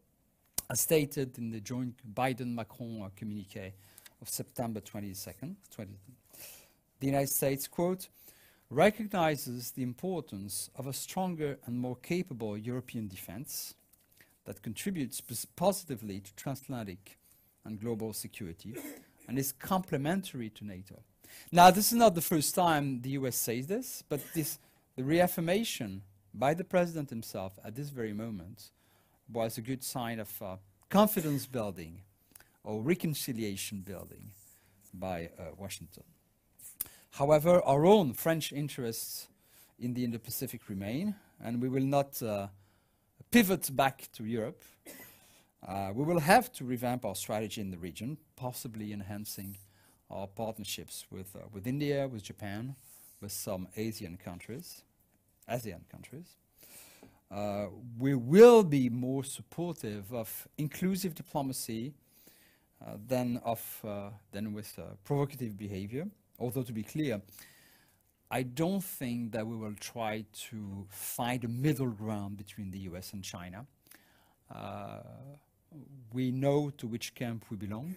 as 0.69 0.81
stated 0.81 1.37
in 1.37 1.51
the 1.51 1.59
joint 1.59 1.95
Biden-Macron 2.13 3.01
uh, 3.03 3.09
communique 3.15 3.73
of 4.21 4.29
September 4.29 4.79
22nd. 4.79 5.55
20, 5.71 5.91
the 6.99 7.07
United 7.07 7.29
States, 7.29 7.67
quote, 7.67 8.07
recognizes 8.69 9.71
the 9.71 9.83
importance 9.83 10.69
of 10.75 10.87
a 10.87 10.93
stronger 10.93 11.57
and 11.65 11.79
more 11.79 11.95
capable 11.95 12.57
European 12.57 13.07
defense 13.07 13.75
that 14.45 14.61
contributes 14.61 15.21
positively 15.55 16.19
to 16.19 16.33
transatlantic 16.35 17.17
and 17.65 17.79
global 17.79 18.13
security 18.13 18.75
and 19.27 19.37
is 19.37 19.51
complementary 19.51 20.49
to 20.49 20.65
NATO. 20.65 20.95
Now, 21.51 21.71
this 21.71 21.91
is 21.91 21.97
not 21.97 22.15
the 22.15 22.21
first 22.21 22.55
time 22.55 23.01
the 23.01 23.11
US 23.11 23.35
says 23.35 23.67
this, 23.67 24.03
but 24.07 24.21
this, 24.33 24.57
the 24.95 25.03
reaffirmation 25.03 26.01
by 26.33 26.53
the 26.53 26.63
president 26.63 27.09
himself 27.09 27.59
at 27.63 27.75
this 27.75 27.89
very 27.89 28.13
moment 28.13 28.71
was 29.31 29.57
a 29.57 29.61
good 29.61 29.83
sign 29.83 30.19
of 30.19 30.41
uh, 30.41 30.55
confidence 30.89 31.45
building 31.45 32.01
or 32.63 32.81
reconciliation 32.81 33.81
building 33.81 34.31
by 34.93 35.29
uh, 35.37 35.43
Washington. 35.57 36.03
However, 37.17 37.63
our 37.65 37.83
own 37.87 38.13
French 38.13 38.53
interests 38.53 39.27
in 39.79 39.95
the 39.95 40.03
Indo-Pacific 40.03 40.69
remain, 40.69 41.15
and 41.43 41.59
we 41.59 41.67
will 41.67 41.83
not 41.83 42.21
uh, 42.21 42.45
pivot 43.31 43.75
back 43.75 44.07
to 44.13 44.23
Europe. 44.23 44.61
Uh, 45.67 45.89
we 45.95 46.03
will 46.03 46.19
have 46.19 46.51
to 46.51 46.63
revamp 46.63 47.05
our 47.05 47.15
strategy 47.15 47.59
in 47.59 47.71
the 47.71 47.77
region, 47.79 48.19
possibly 48.35 48.93
enhancing 48.93 49.57
our 50.11 50.27
partnerships 50.27 51.07
with, 51.09 51.35
uh, 51.35 51.39
with 51.51 51.65
India, 51.65 52.07
with 52.07 52.21
Japan, 52.21 52.75
with 53.19 53.31
some 53.31 53.67
Asian 53.75 54.15
countries, 54.17 54.83
ASEAN 55.49 55.89
countries. 55.89 56.35
Uh, 57.31 57.65
we 57.97 58.13
will 58.13 58.61
be 58.61 58.89
more 58.89 59.23
supportive 59.23 60.13
of 60.13 60.47
inclusive 60.59 61.15
diplomacy 61.15 61.95
uh, 62.85 62.91
than, 63.07 63.41
of, 63.43 63.81
uh, 63.83 64.09
than 64.31 64.53
with 64.53 64.77
uh, 64.77 64.83
provocative 65.03 65.57
behavior. 65.57 66.07
Although 66.39 66.63
to 66.63 66.73
be 66.73 66.83
clear, 66.83 67.21
I 68.29 68.43
don't 68.43 68.83
think 68.83 69.31
that 69.31 69.47
we 69.47 69.55
will 69.55 69.75
try 69.79 70.25
to 70.49 70.85
find 70.89 71.43
a 71.43 71.47
middle 71.47 71.89
ground 71.91 72.37
between 72.37 72.71
the 72.71 72.79
US 72.89 73.13
and 73.13 73.23
China. 73.23 73.65
Uh, 74.53 74.99
we 76.13 76.31
know 76.31 76.69
to 76.77 76.87
which 76.87 77.15
camp 77.15 77.45
we 77.49 77.57
belong, 77.57 77.95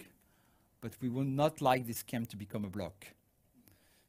but 0.80 0.92
we 1.00 1.08
would 1.08 1.26
not 1.26 1.60
like 1.60 1.86
this 1.86 2.02
camp 2.02 2.28
to 2.30 2.36
become 2.36 2.64
a 2.64 2.70
bloc. 2.70 3.06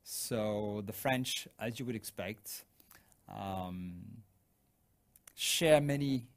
So 0.04 0.84
the 0.86 0.94
French, 0.94 1.48
as 1.60 1.80
you 1.80 1.86
would 1.86 1.96
expect, 1.96 2.66
um, 3.28 3.94
share 5.36 5.82
many 5.82 6.28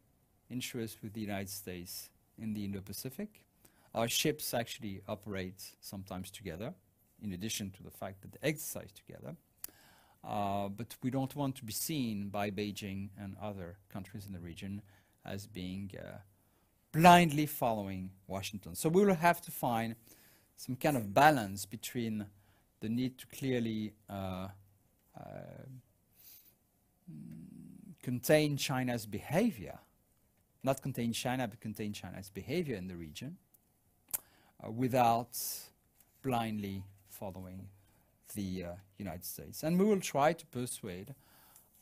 interests 0.50 0.98
with 1.02 1.12
the 1.12 1.20
United 1.20 1.50
States 1.50 2.10
in 2.38 2.54
the 2.54 2.64
Indo-Pacific. 2.64 3.44
Our 3.94 4.08
ships 4.08 4.54
actually 4.54 5.02
operate 5.08 5.62
sometimes 5.80 6.30
together, 6.30 6.74
in 7.24 7.32
addition 7.32 7.70
to 7.70 7.82
the 7.82 7.90
fact 7.90 8.22
that 8.22 8.32
they 8.32 8.48
exercise 8.48 8.92
together. 8.92 9.36
Uh, 10.26 10.68
but 10.68 10.96
we 11.02 11.10
don't 11.10 11.34
want 11.36 11.56
to 11.56 11.64
be 11.64 11.72
seen 11.72 12.28
by 12.28 12.50
Beijing 12.50 13.10
and 13.18 13.36
other 13.42 13.76
countries 13.92 14.26
in 14.26 14.32
the 14.32 14.38
region 14.38 14.80
as 15.24 15.46
being 15.46 15.90
uh, 15.98 16.18
blindly 16.92 17.46
following 17.46 18.10
Washington. 18.26 18.74
So 18.74 18.88
we 18.88 19.04
will 19.04 19.14
have 19.14 19.40
to 19.42 19.50
find 19.50 19.96
some 20.56 20.76
kind 20.76 20.96
of 20.96 21.12
balance 21.12 21.66
between 21.66 22.26
the 22.80 22.88
need 22.88 23.18
to 23.18 23.26
clearly 23.26 23.92
uh, 24.08 24.48
uh, 25.18 25.22
contain 28.02 28.56
China's 28.56 29.06
behavior, 29.06 29.78
not 30.62 30.80
contain 30.82 31.12
China, 31.12 31.48
but 31.48 31.60
contain 31.60 31.92
China's 31.92 32.30
behavior 32.30 32.76
in 32.76 32.86
the 32.88 32.96
region, 32.96 33.36
uh, 34.62 34.70
without 34.70 35.38
blindly 36.22 36.84
following 37.18 37.68
the 38.34 38.64
uh, 38.64 38.68
United 38.98 39.24
States. 39.24 39.62
And 39.62 39.78
we 39.78 39.84
will 39.84 40.00
try 40.00 40.32
to 40.32 40.46
persuade 40.46 41.14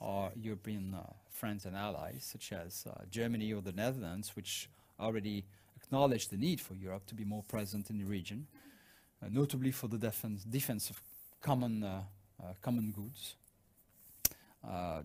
our 0.01 0.30
European 0.37 0.95
uh, 0.95 1.12
friends 1.30 1.64
and 1.64 1.76
allies, 1.76 2.28
such 2.33 2.53
as 2.53 2.87
uh, 2.87 3.05
Germany 3.11 3.53
or 3.53 3.62
the 3.62 3.72
Netherlands, 3.72 4.33
which 4.37 4.68
already 5.01 5.45
acknowledge 5.76 6.28
the 6.28 6.37
need 6.37 6.61
for 6.61 6.74
Europe 6.74 7.07
to 7.07 7.14
be 7.14 7.24
more 7.24 7.43
present 7.49 7.89
in 7.91 7.99
the 7.99 8.05
region, 8.05 8.47
uh, 9.22 9.26
notably 9.30 9.70
for 9.70 9.89
the 9.89 9.99
defense, 9.99 10.45
defense 10.45 10.91
of 10.91 11.01
common, 11.41 11.83
uh, 11.83 12.03
uh, 12.43 12.53
common 12.61 12.91
goods, 12.91 13.37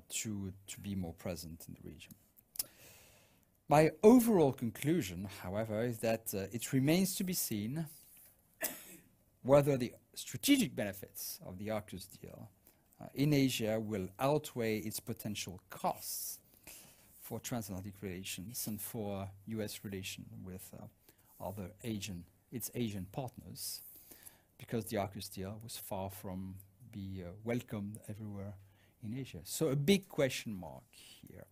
to, 0.09 0.53
to 0.67 0.80
be 0.82 0.93
more 0.93 1.13
present 1.13 1.65
in 1.67 1.73
the 1.73 1.89
region. 1.89 2.13
My 3.67 3.89
overall 4.03 4.53
conclusion, 4.53 5.28
however, 5.41 5.82
is 5.82 5.97
that 5.99 6.32
it 6.34 6.71
remains 6.73 7.15
to 7.15 7.23
be 7.23 7.34
seen 7.34 7.88
whether 9.41 9.75
the 9.78 9.93
strategic 10.18 10.76
benefits 10.76 11.39
of 11.45 11.59
the 11.59 11.68
AUKUS 11.68 12.07
deal 12.20 12.49
uh, 12.99 13.05
in 13.13 13.34
Asia 13.34 13.80
will 13.80 14.07
outweigh 14.20 14.80
its 14.80 14.99
potential 14.99 15.61
costs 15.70 16.39
for 17.22 17.39
transatlantic 17.39 17.93
relations 18.01 18.65
and 18.68 18.82
for 18.82 19.30
U.S. 19.47 19.82
relation 19.84 20.26
with 20.43 20.72
uh, 20.74 20.86
other 21.45 21.70
Asian, 21.84 22.24
its 22.51 22.72
Asian 22.74 23.05
partners, 23.11 23.82
because 24.57 24.86
the 24.86 24.97
AUKUS 24.97 25.32
deal 25.32 25.59
was 25.63 25.78
far 25.78 26.09
from 26.09 26.55
be 26.91 27.24
uh, 27.24 27.30
welcomed 27.43 27.99
everywhere 28.09 28.53
in 29.03 29.13
Asia. 29.13 29.39
So 29.43 29.68
a 29.68 29.76
big 29.76 30.09
question 30.09 30.59
mark 30.59 30.84
here. 30.91 31.45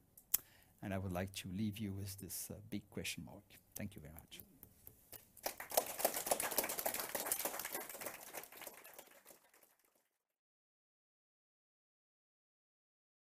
And 0.82 0.94
I 0.94 0.98
would 0.98 1.14
like 1.14 1.34
to 1.36 1.50
leave 1.56 1.78
you 1.78 1.92
with 1.92 2.20
this 2.20 2.50
uh, 2.52 2.56
big 2.70 2.90
question 2.90 3.24
mark. 3.26 3.44
Thank 3.76 3.96
you 3.96 4.02
very 4.02 4.14
much. 4.14 4.40